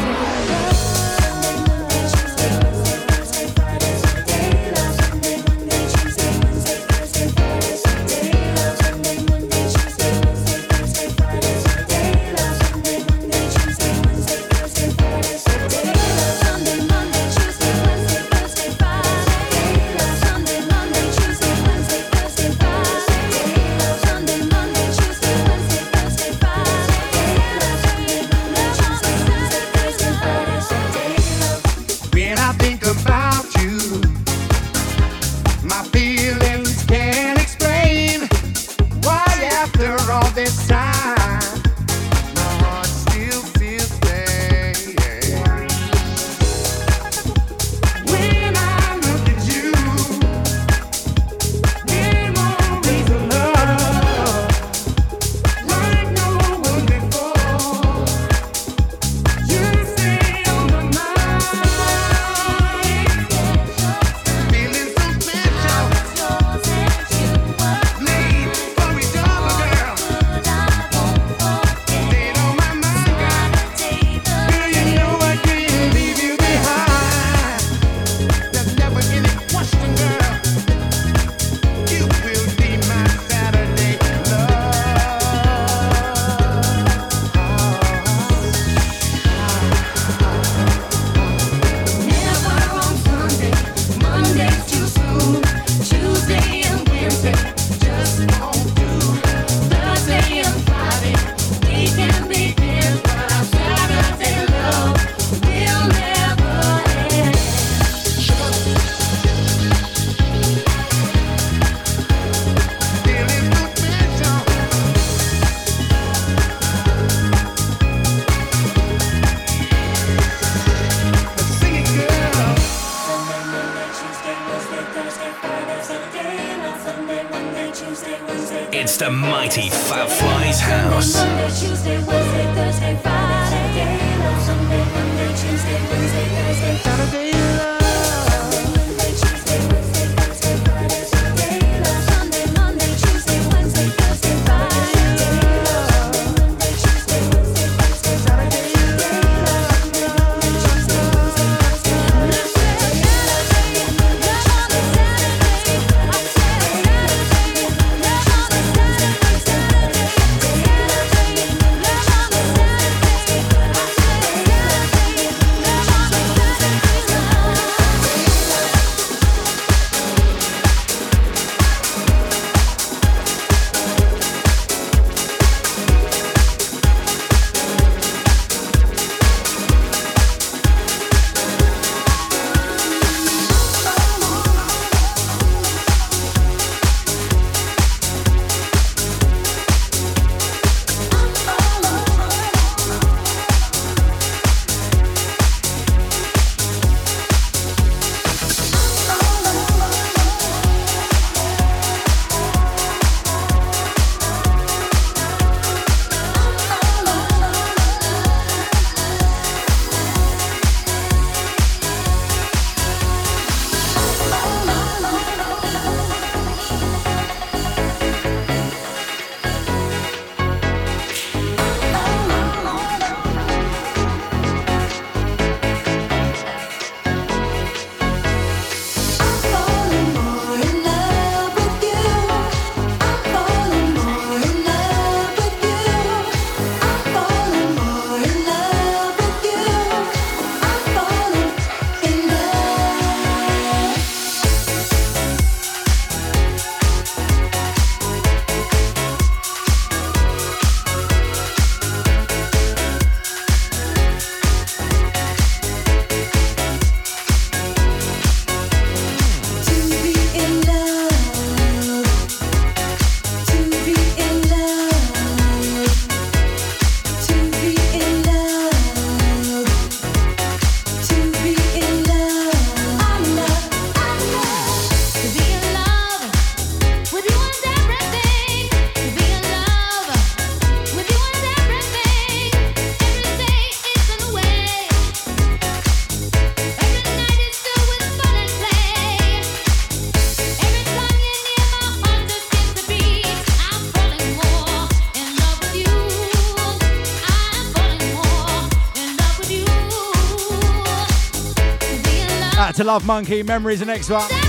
Love 302.89 303.05
Monkey, 303.05 303.43
Memories 303.43 303.81
the 303.81 303.85
next 303.85 304.09
one. 304.09 304.48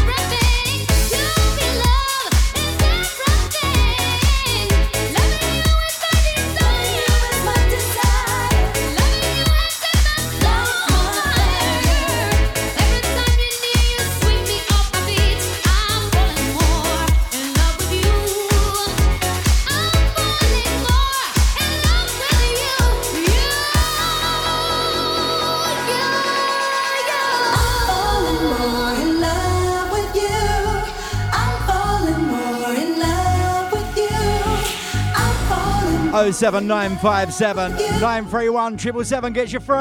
Oh 36.30 36.32
seven 36.32 36.68
nine 36.68 36.96
five 36.98 37.34
seven 37.34 37.72
nine 38.00 38.24
three 38.28 38.50
one 38.50 38.78
triple 38.78 39.04
seven 39.04 39.34
gets 39.34 39.52
you 39.52 39.60
through. 39.60 39.76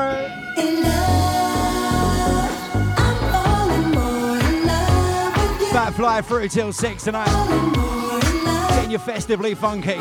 Fat 5.72 5.92
fly 5.94 6.22
through 6.22 6.48
till 6.48 6.72
six 6.72 7.04
tonight. 7.04 7.28
Getting 8.70 8.90
you 8.90 8.98
festively 8.98 9.54
funky. 9.54 9.98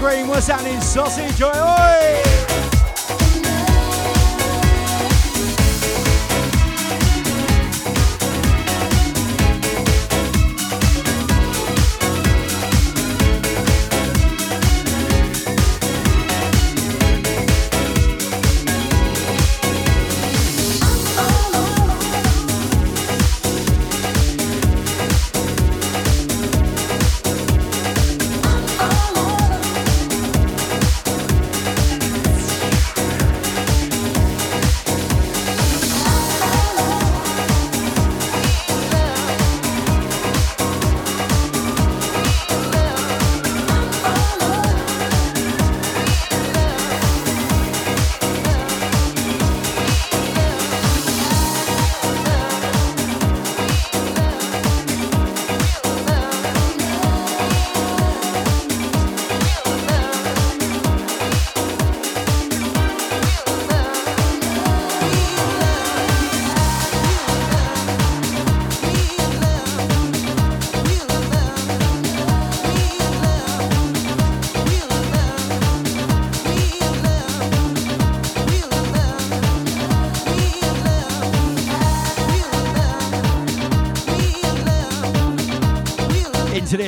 Green, 0.00 0.28
what's 0.28 0.46
happening? 0.46 0.80
Sausage, 0.80 1.42
oi, 1.42 1.50
oi! 1.50 2.39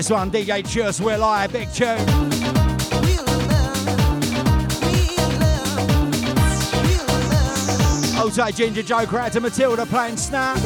This 0.03 0.11
one. 0.11 0.33
DJ 0.33 0.67
Chus, 0.69 1.01
Will 1.01 1.23
I, 1.23 1.47
big 1.47 1.73
tune. 1.73 1.87
Outside 8.19 8.57
Ginger 8.57 8.83
Joker 8.83 9.19
out 9.19 9.31
to 9.33 9.41
Matilda 9.41 9.87
playing 9.87 10.17
Snap. 10.17 10.59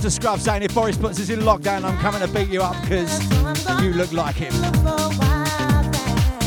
To 0.00 0.10
Scrub 0.10 0.40
saying 0.40 0.62
if 0.62 0.74
Boris 0.74 0.96
puts 0.96 1.20
us 1.20 1.28
in 1.28 1.40
lockdown, 1.40 1.84
I'm 1.84 1.98
coming 1.98 2.22
to 2.22 2.28
beat 2.28 2.48
you 2.48 2.62
up 2.62 2.80
because 2.80 3.22
you 3.82 3.92
look 3.92 4.12
like 4.12 4.34
him. 4.34 4.54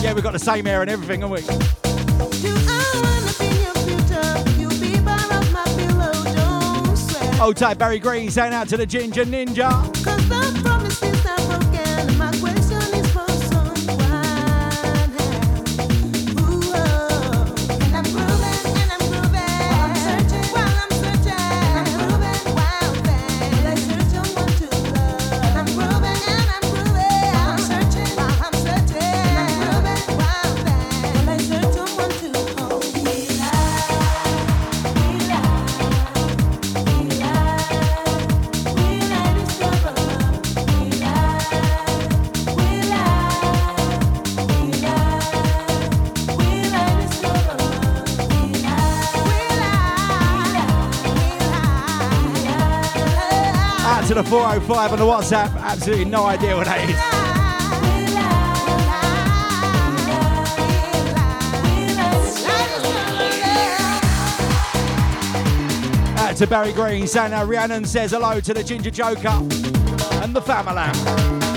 Yeah, 0.01 0.13
we've 0.13 0.23
got 0.23 0.33
the 0.33 0.39
same 0.39 0.65
hair 0.65 0.81
and 0.81 0.89
everything, 0.89 1.21
haven't 1.21 1.45
we? 1.47 1.82
Outside 7.43 7.77
Barry 7.77 7.99
Green 7.99 8.29
saying 8.29 8.53
out 8.53 8.69
to 8.69 8.77
the 8.77 8.85
Ginger 8.85 9.25
Ninja. 9.25 10.62
405 54.33 54.93
on 54.93 54.97
the 54.97 55.05
WhatsApp. 55.05 55.55
Absolutely 55.61 56.05
no 56.05 56.25
idea 56.25 56.55
what 56.55 56.65
that 56.65 56.89
is. 56.89 56.97
Out 66.17 66.35
to 66.37 66.47
Barry 66.47 66.73
Green 66.73 67.05
saying 67.05 67.47
Rhiannon 67.47 67.85
says 67.85 68.09
hello 68.09 68.39
to 68.39 68.55
the 68.55 68.63
Ginger 68.63 68.89
Joker 68.89 69.29
and 70.23 70.35
the 70.35 70.41
family. 70.41 71.52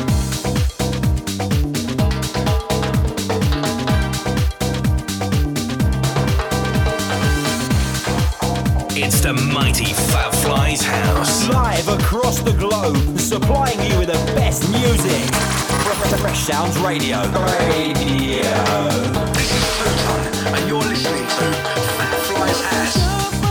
The 9.26 9.34
mighty 9.52 9.86
Fat 9.86 10.32
Flies 10.36 10.82
house. 10.82 11.48
Live 11.48 11.88
across 11.88 12.38
the 12.42 12.52
globe, 12.52 13.18
supplying 13.18 13.80
you 13.90 13.98
with 13.98 14.06
the 14.06 14.32
best 14.36 14.70
music. 14.70 15.34
Fresh 16.20 16.44
Sounds 16.44 16.78
Radio. 16.78 17.18
Radio. 17.32 18.44
This 19.32 19.50
is 19.50 19.64
Pluton, 19.78 20.54
and 20.54 20.68
you're 20.68 20.78
listening 20.78 21.24
to 21.24 21.44
Fat 21.98 22.20
Fly's 22.20 22.60
House. 22.66 23.45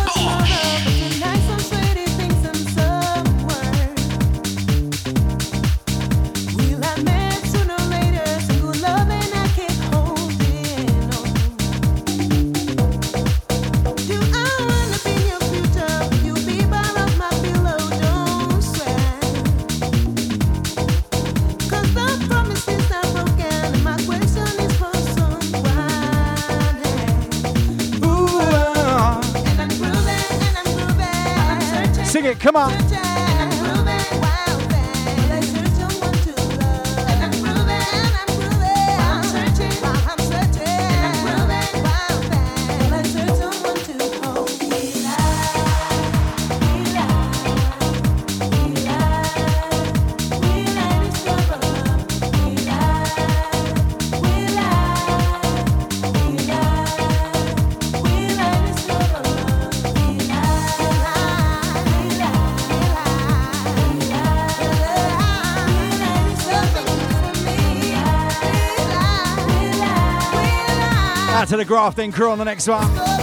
To 71.56 71.64
the 71.64 71.66
grafting 71.66 72.12
crew 72.12 72.32
on 72.32 72.38
the 72.38 72.44
next 72.44 72.68
one. 72.68 73.15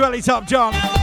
Yes, 0.00 0.06
Welly 0.06 0.22
Top 0.22 0.46
John. 0.46 0.99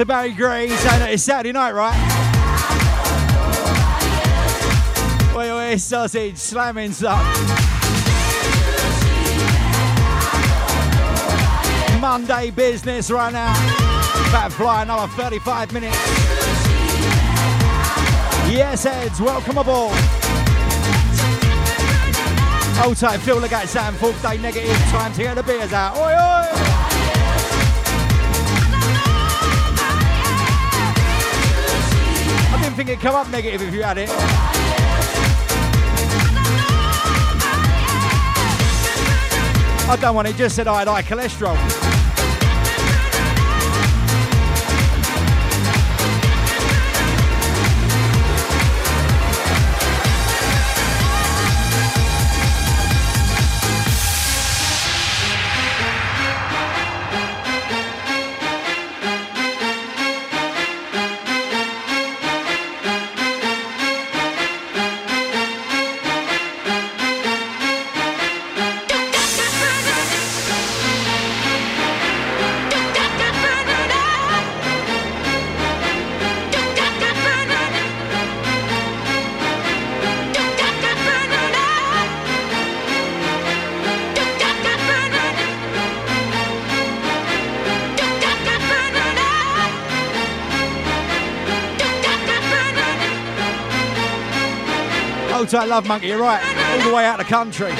To 0.00 0.06
Barry 0.06 0.34
saying 0.34 0.70
that 0.70 1.10
it's 1.10 1.22
Saturday 1.22 1.52
night, 1.52 1.72
right? 1.72 1.92
Wait, 5.36 5.52
wait, 5.52 5.78
sausage 5.78 6.38
slamming 6.38 6.92
some. 6.92 7.18
Monday 12.00 12.50
business 12.50 13.10
right 13.10 13.32
now. 13.32 13.52
Fat 14.30 14.48
fly 14.52 14.84
another 14.84 15.12
35 15.12 15.72
minutes. 15.74 15.96
Yes, 18.50 18.84
heads, 18.84 19.20
welcome 19.20 19.58
aboard. 19.58 19.92
Hold 22.78 22.96
tight, 22.96 23.20
Phil 23.20 23.38
Legat, 23.38 23.66
Sam 23.66 23.92
Fourth 23.96 24.22
Day 24.22 24.38
Negative. 24.38 24.76
Time 24.88 25.12
to 25.12 25.22
get 25.22 25.34
the 25.34 25.42
beers 25.42 25.74
out. 25.74 25.98
Oi, 25.98 26.14
oi! 26.14 26.39
Come 33.00 33.14
up 33.14 33.30
negative 33.30 33.62
if 33.62 33.72
you 33.72 33.82
had 33.82 33.96
it. 33.96 34.10
I 39.88 39.96
don't 40.00 40.14
want 40.14 40.28
it, 40.28 40.36
just 40.36 40.54
said 40.54 40.68
I 40.68 40.80
had 40.80 40.88
cholesterol. 41.02 41.79
Hold 95.60 95.68
tight, 95.68 95.74
Love 95.74 95.86
Monkey, 95.86 96.06
you're 96.06 96.18
right. 96.18 96.42
All 96.72 96.88
the 96.88 96.94
way 96.96 97.04
out 97.04 97.18
the 97.18 97.24
country. 97.24 97.70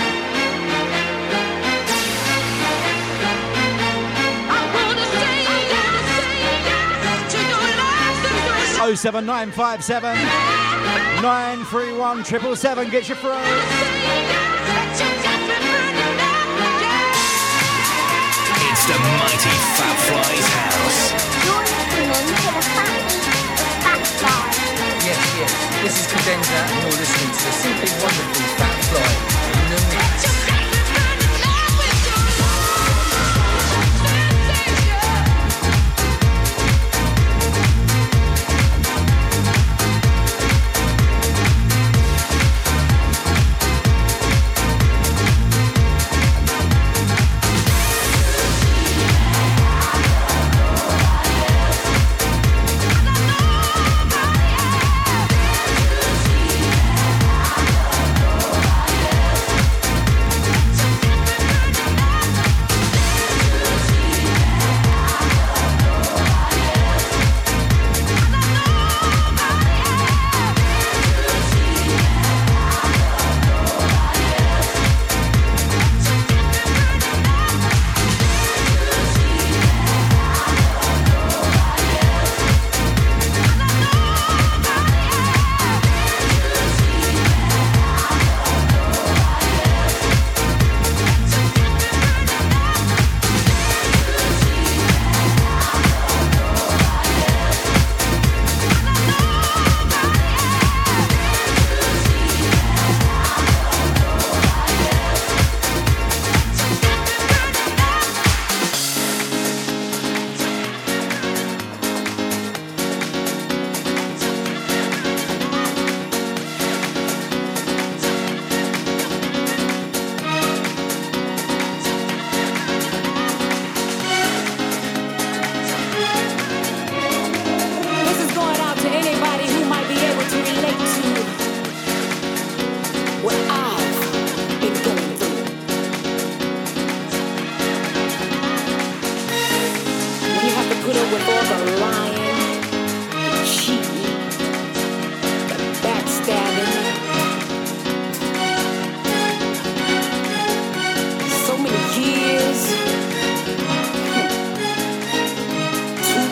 Oh 8.82 8.94
seven 8.94 9.24
nine 9.24 9.50
five 9.50 9.82
seven 9.82 10.14
nine 11.22 11.64
three 11.64 11.94
one 11.94 12.22
triple 12.22 12.54
seven. 12.54 12.90
Get 12.90 13.08
your 13.08 13.16
throw. 13.16 13.32
It's 13.32 13.40
the 18.84 18.98
mighty 18.98 19.56
Fat 19.78 19.96
Flies 20.04 20.48
house. 20.52 21.12
You're 21.46 21.64
listening 21.64 22.12
to 22.12 22.44
the 22.44 22.62
Fat 23.80 24.06
Fat 24.20 24.69
Yes, 25.10 25.34
yes. 25.40 25.82
This 25.82 26.00
is 26.00 26.06
Cadenza, 26.06 26.54
and 26.54 26.82
you're 26.82 27.00
listening 27.00 27.34
to 27.34 27.42
the 27.42 27.50
simply 27.50 27.90
wonderful 28.00 28.46
Fat 28.58 28.76
Fly 28.84 29.10
in 29.58 29.70
the 29.74 29.80
mix. 29.90 30.59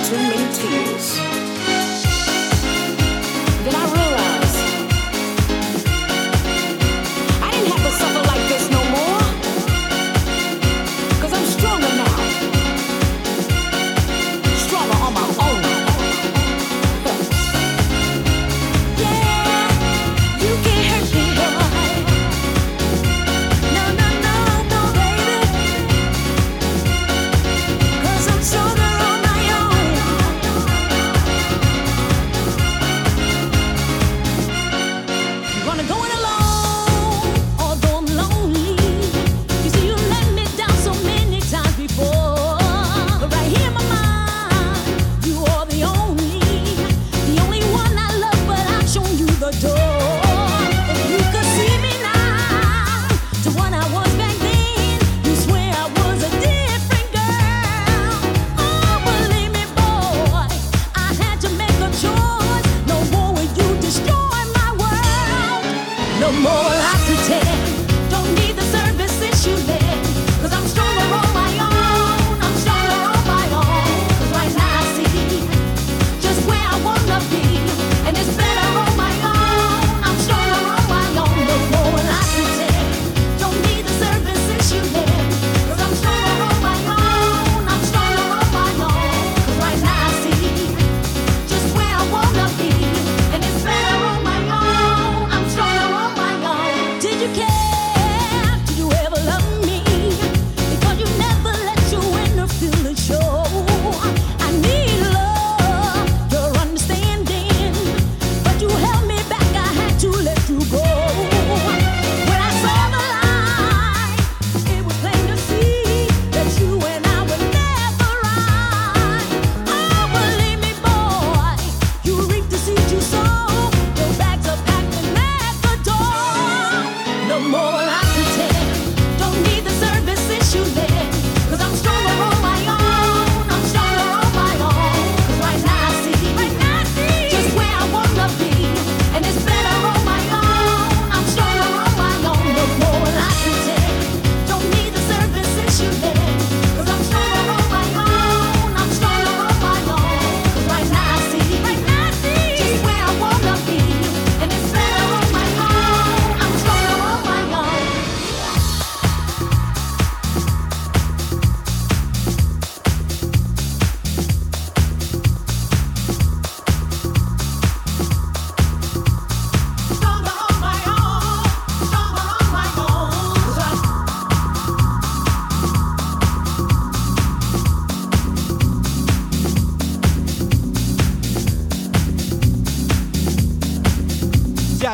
Too, 0.08 0.16
many 0.16 0.52
tears. 0.54 1.16
Then 3.64 3.74
I 3.74 3.84
realized 3.84 4.07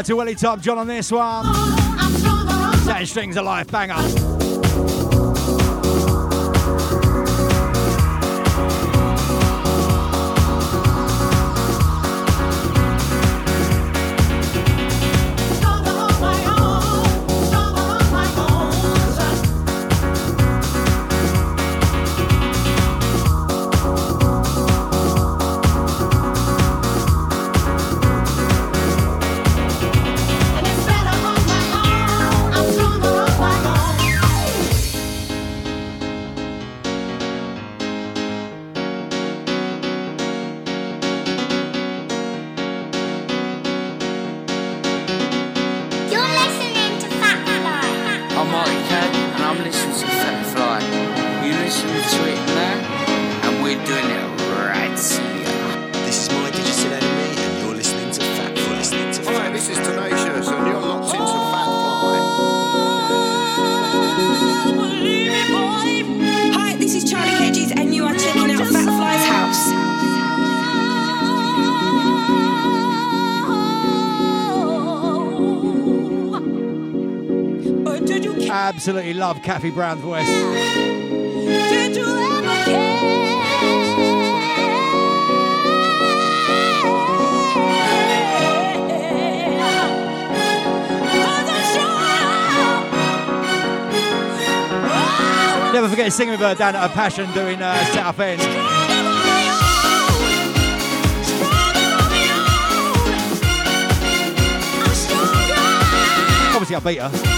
out 0.05 0.07
to 0.07 0.17
Willie 0.17 0.35
Top 0.35 0.61
John 0.61 0.77
on 0.77 0.87
this 0.87 1.11
one. 1.11 1.47
Setting 2.85 3.07
strings 3.07 3.37
alive, 3.37 3.67
banger. 3.69 4.24
absolutely 78.87 79.15
love 79.15 79.41
Kathy 79.41 79.71
Brown's 79.71 80.03
voice. 80.03 80.27
Did 80.27 81.97
you 81.97 82.05
ever 82.05 82.65
care? 82.67 82.93
Never 95.73 95.89
forget 95.89 96.13
singing 96.13 96.33
with 96.33 96.41
her 96.41 96.55
down 96.55 96.77
at 96.77 96.83
her 96.83 96.95
passion 96.95 97.33
doing 97.33 97.63
uh, 97.63 97.83
set 97.87 98.05
up 98.05 98.21
end. 98.21 98.43
obviously 106.55 106.77
I 106.77 106.81
beat 106.81 107.01
her. 107.01 107.34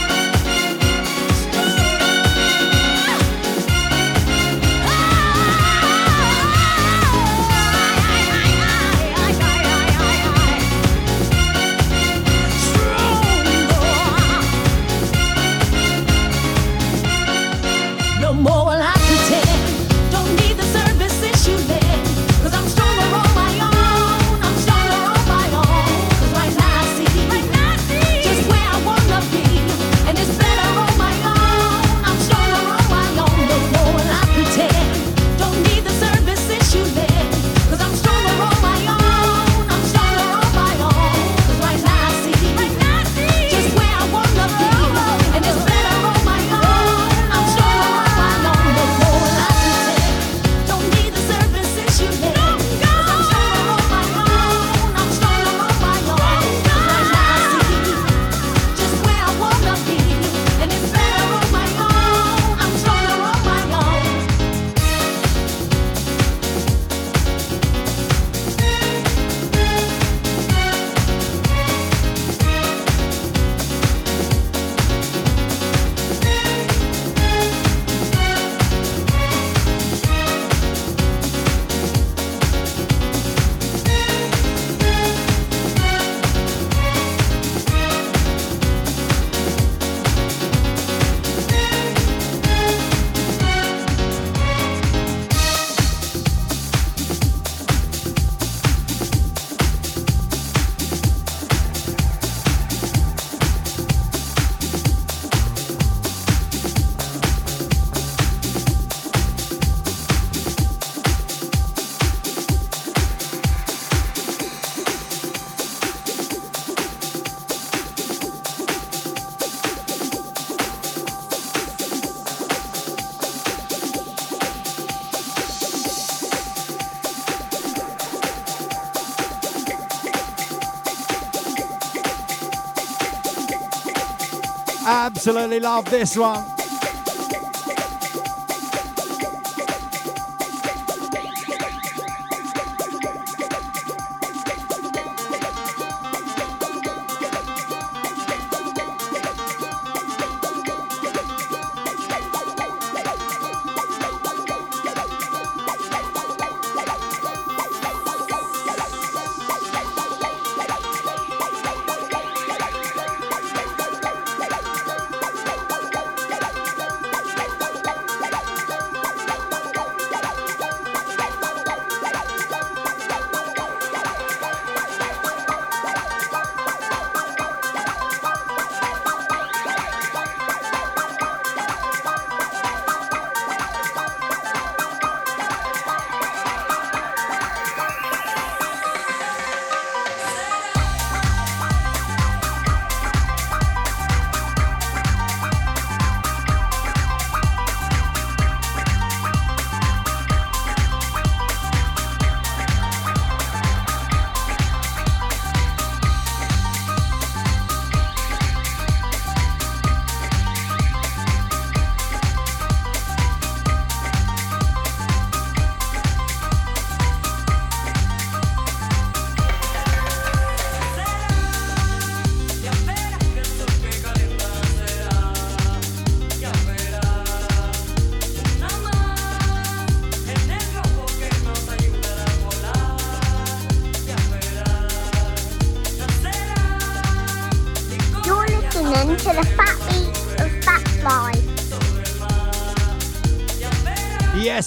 absolutely 135.29 135.59
love 135.59 135.85
this 135.87 136.17
one. 136.17 136.56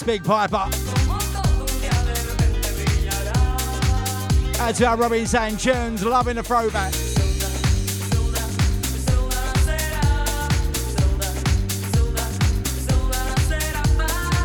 Big 0.10 0.23
Piper. 0.23 0.56
Out 4.60 4.76
to 4.76 4.86
our 4.88 4.98
saying 5.27 5.57
tunes, 5.57 6.03
loving 6.03 6.38
the 6.38 6.41
throwback. 6.41 6.91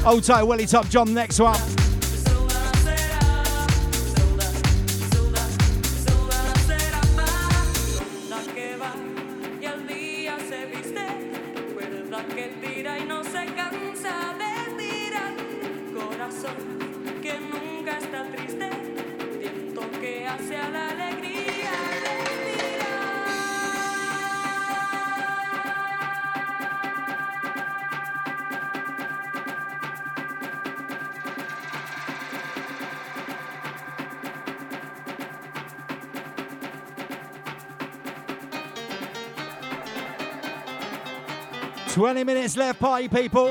Old 0.06 0.22
Willie 0.46 0.66
Top 0.66 0.86
John, 0.90 1.14
next 1.14 1.40
one. 1.40 1.84
20 42.05 42.22
minutes 42.22 42.55
left, 42.59 42.81
party 42.81 43.09
people. 43.09 43.51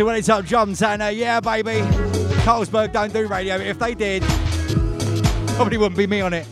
Out 0.00 0.14
to 0.14 0.22
Top 0.22 0.44
John 0.46 0.74
saying, 0.74 1.02
uh, 1.02 1.08
yeah, 1.08 1.38
baby. 1.38 1.80
Carlsberg 2.44 2.92
don't 2.92 3.12
do 3.12 3.26
radio. 3.26 3.56
If 3.56 3.78
they 3.78 3.94
did, 3.94 4.22
probably 5.54 5.76
wouldn't 5.76 5.98
be 5.98 6.06
me 6.06 6.22
on 6.22 6.32
it. 6.32 6.46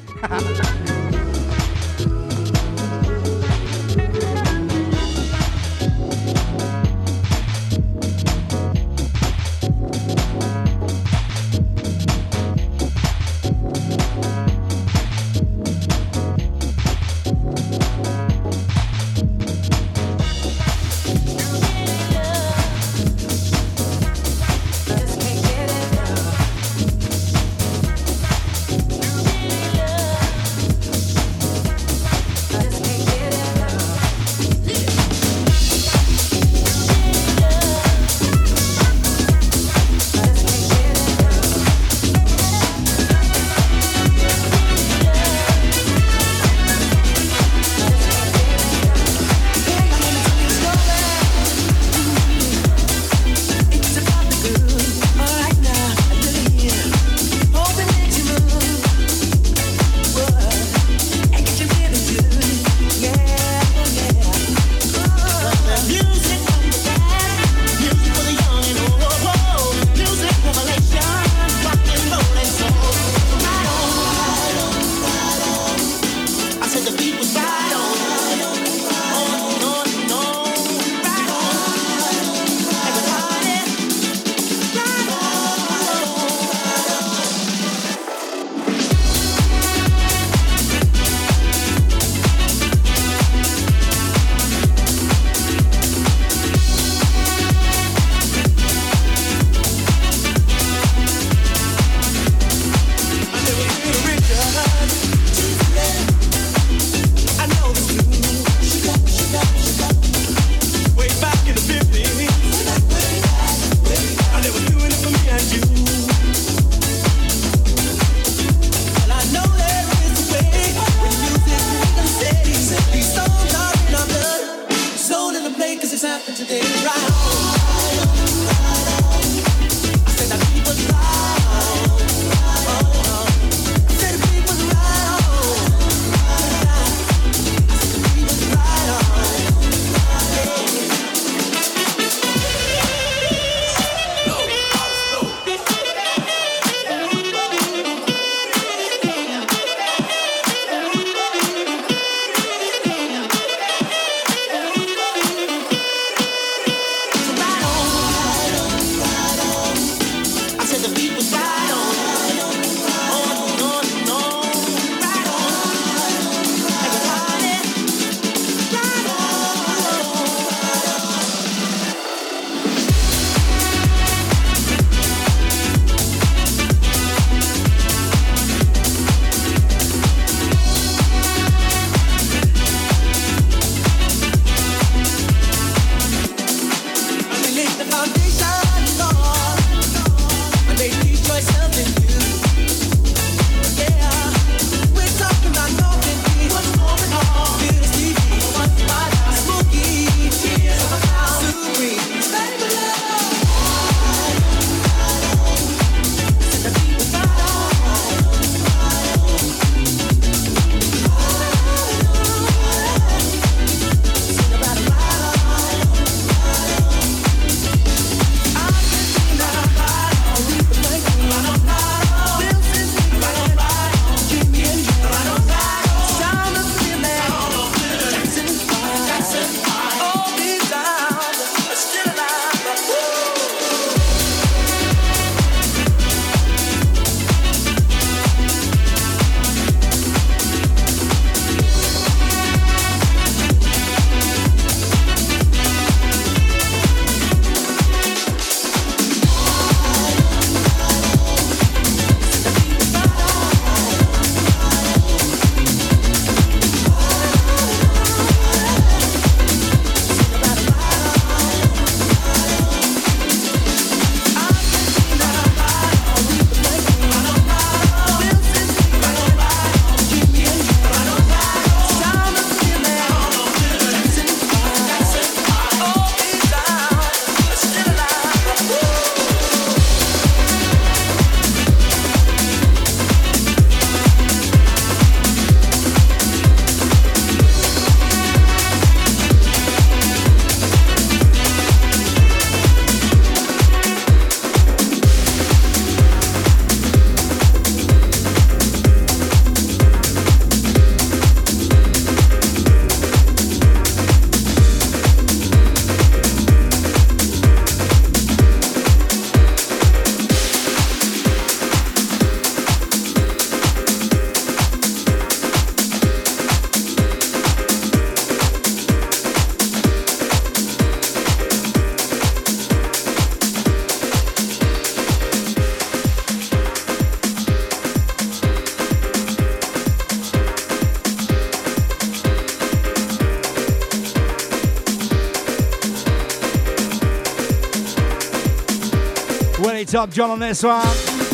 Top 339.91 340.09
John 340.11 340.31
on 340.31 340.39
this 340.39 340.63
one. 340.63 341.30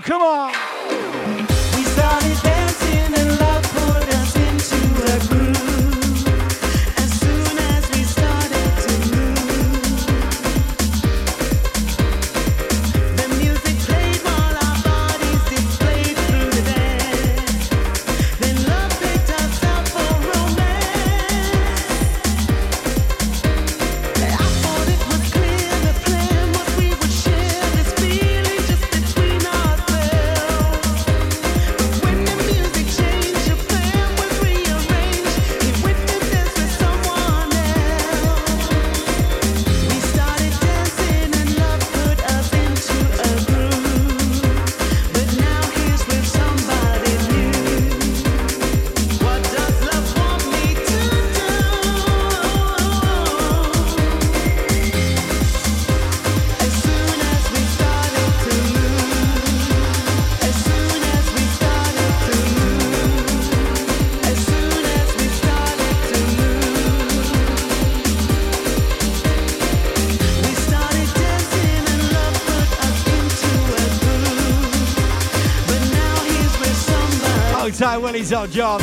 Come 0.00 0.22
on. 0.22 0.61
These 78.32 78.54
John. 78.54 78.80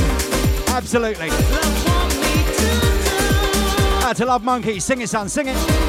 Absolutely. 0.68 1.30
That's 4.00 4.20
to 4.20 4.26
Love 4.28 4.44
Monkey. 4.44 4.80
Sing 4.80 5.02
it, 5.02 5.10
son. 5.10 5.28
Sing 5.28 5.48
it. 5.48 5.89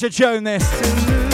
to 0.00 0.10
Joan 0.10 0.42
this. 0.42 1.33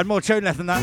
had 0.00 0.06
more 0.06 0.22
tune 0.22 0.44
left 0.44 0.56
than 0.56 0.66
that. 0.66 0.80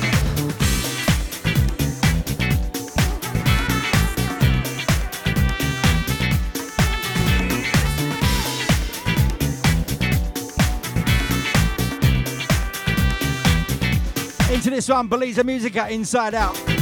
Into 14.53 14.69
this 14.69 14.87
one, 14.87 15.07
Belize 15.07 15.43
Music 15.43 15.75
at 15.77 15.91
Inside 15.91 16.35
Out. 16.35 16.76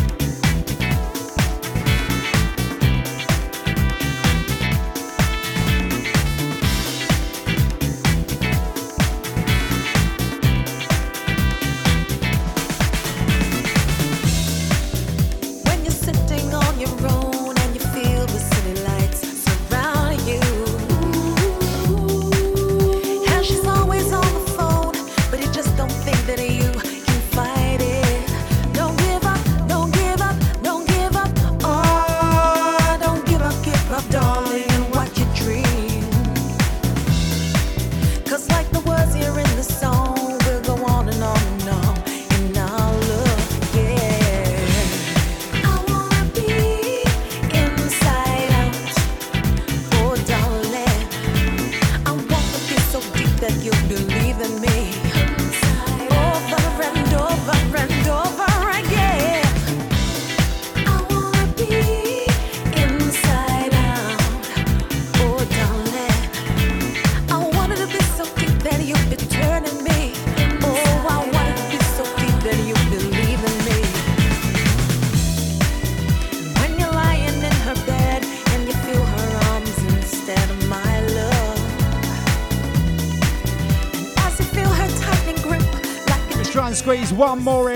squeeze 86.86 87.12
one 87.12 87.44
more 87.44 87.72
in. 87.72 87.75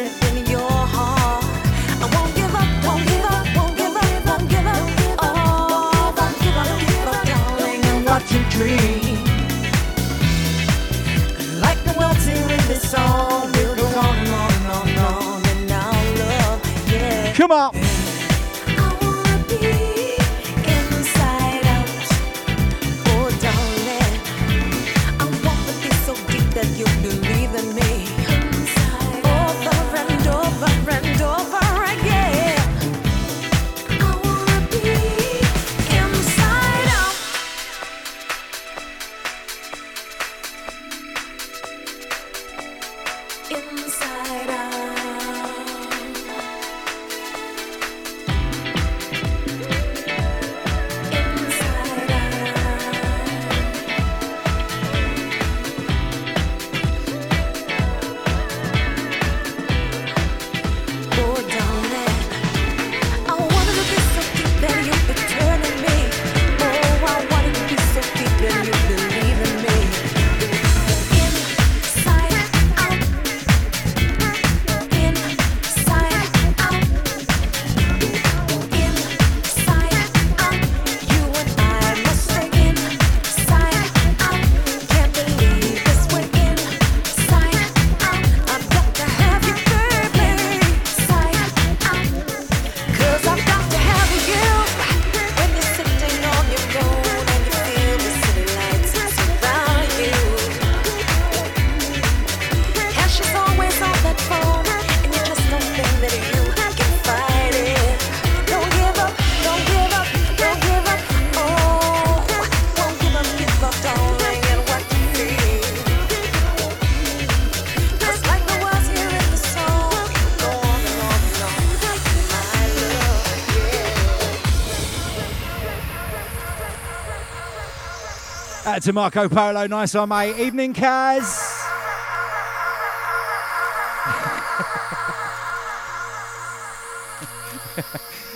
to 128.89 128.93
Marco 128.93 129.29
Polo. 129.29 129.67
Nice 129.67 129.93
one, 129.93 130.09
mate. 130.09 130.39
Evening, 130.39 130.73
Kaz. 130.73 131.61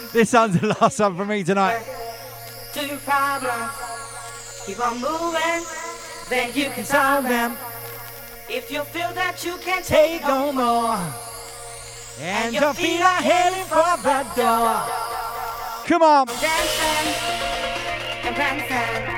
this 0.14 0.30
sounds 0.30 0.60
the 0.60 0.68
last 0.80 1.00
one 1.00 1.18
for 1.18 1.26
me 1.26 1.44
tonight. 1.44 1.84
Two 2.72 2.98
problems. 2.98 3.72
Keep 4.68 4.80
on 4.80 5.02
moving, 5.02 5.66
then 6.30 6.52
you 6.54 6.70
can 6.70 6.86
solve 6.86 7.24
them. 7.24 7.58
If 8.48 8.70
you 8.72 8.84
feel 8.84 9.12
that 9.14 9.44
you 9.44 9.58
can't 9.58 9.84
take 9.84 10.22
no 10.22 10.52
more, 10.52 11.00
and 12.20 12.54
your 12.54 12.76
feet 12.76 13.02
are 13.02 13.24
heading 13.24 13.66
for 13.66 13.98
the 14.04 14.24
door. 14.36 14.84
Come 15.88 16.04
on. 16.04 16.28
Dancing 16.28 17.16
and 18.24 18.36
prancing. 18.36 19.13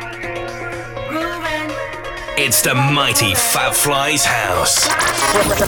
It's 2.38 2.62
the 2.62 2.76
mighty 2.76 3.34
Fab 3.34 3.74
Flies 3.74 4.26
House. 4.26 4.88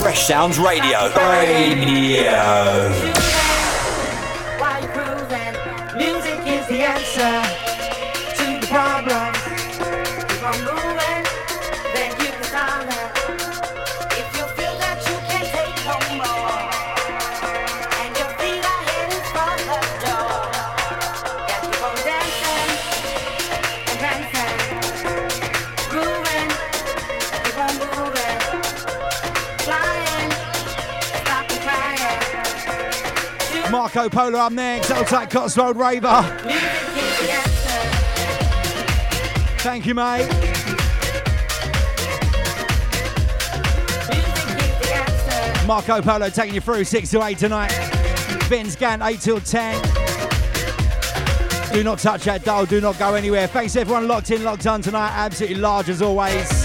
Fresh 0.02 0.28
Sounds 0.28 0.60
Radio. 0.60 1.10
Radio. 1.16 3.37
Marco 33.98 34.16
Polo 34.16 34.38
up 34.38 34.52
next. 34.52 34.92
Outside 34.92 35.32
Cotswold 35.32 35.76
Raver. 35.76 36.22
Thank 39.58 39.88
you, 39.88 39.96
mate. 39.96 40.28
Marco 45.66 46.00
Polo 46.04 46.30
taking 46.30 46.54
you 46.54 46.62
through 46.62 46.84
6 46.84 47.10
to 47.10 47.24
8 47.24 47.40
tonight. 47.40 47.72
Vince 48.44 48.76
Gant 48.76 49.02
8 49.02 49.20
till 49.20 49.40
10. 49.40 49.82
Do 51.74 51.84
not 51.84 51.98
touch 51.98 52.26
that 52.26 52.44
dial, 52.46 52.68
do 52.68 52.80
not 52.80 53.00
go 53.00 53.16
anywhere. 53.16 53.48
Thanks 53.48 53.76
everyone 53.76 54.08
locked 54.08 54.30
in, 54.30 54.44
locked 54.44 54.68
on 54.68 54.84
tonight. 54.84 55.10
Absolutely 55.16 55.58
large 55.58 55.90
as 55.90 56.04
always. 56.04 56.57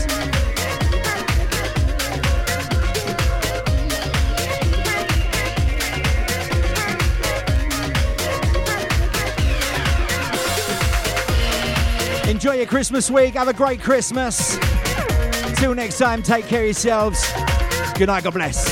enjoy 12.43 12.57
your 12.57 12.67
Christmas 12.67 13.09
week. 13.09 13.35
Have 13.35 13.47
a 13.47 13.53
great 13.53 13.81
Christmas. 13.81 14.59
Until 15.45 15.77
next 15.77 15.99
time, 15.99 16.25
take 16.25 16.45
care 16.47 16.63
of 16.63 16.67
yourselves. 16.67 17.25
Good 17.95 18.09
night. 18.09 18.25
God 18.25 18.35
bless. 18.35 18.72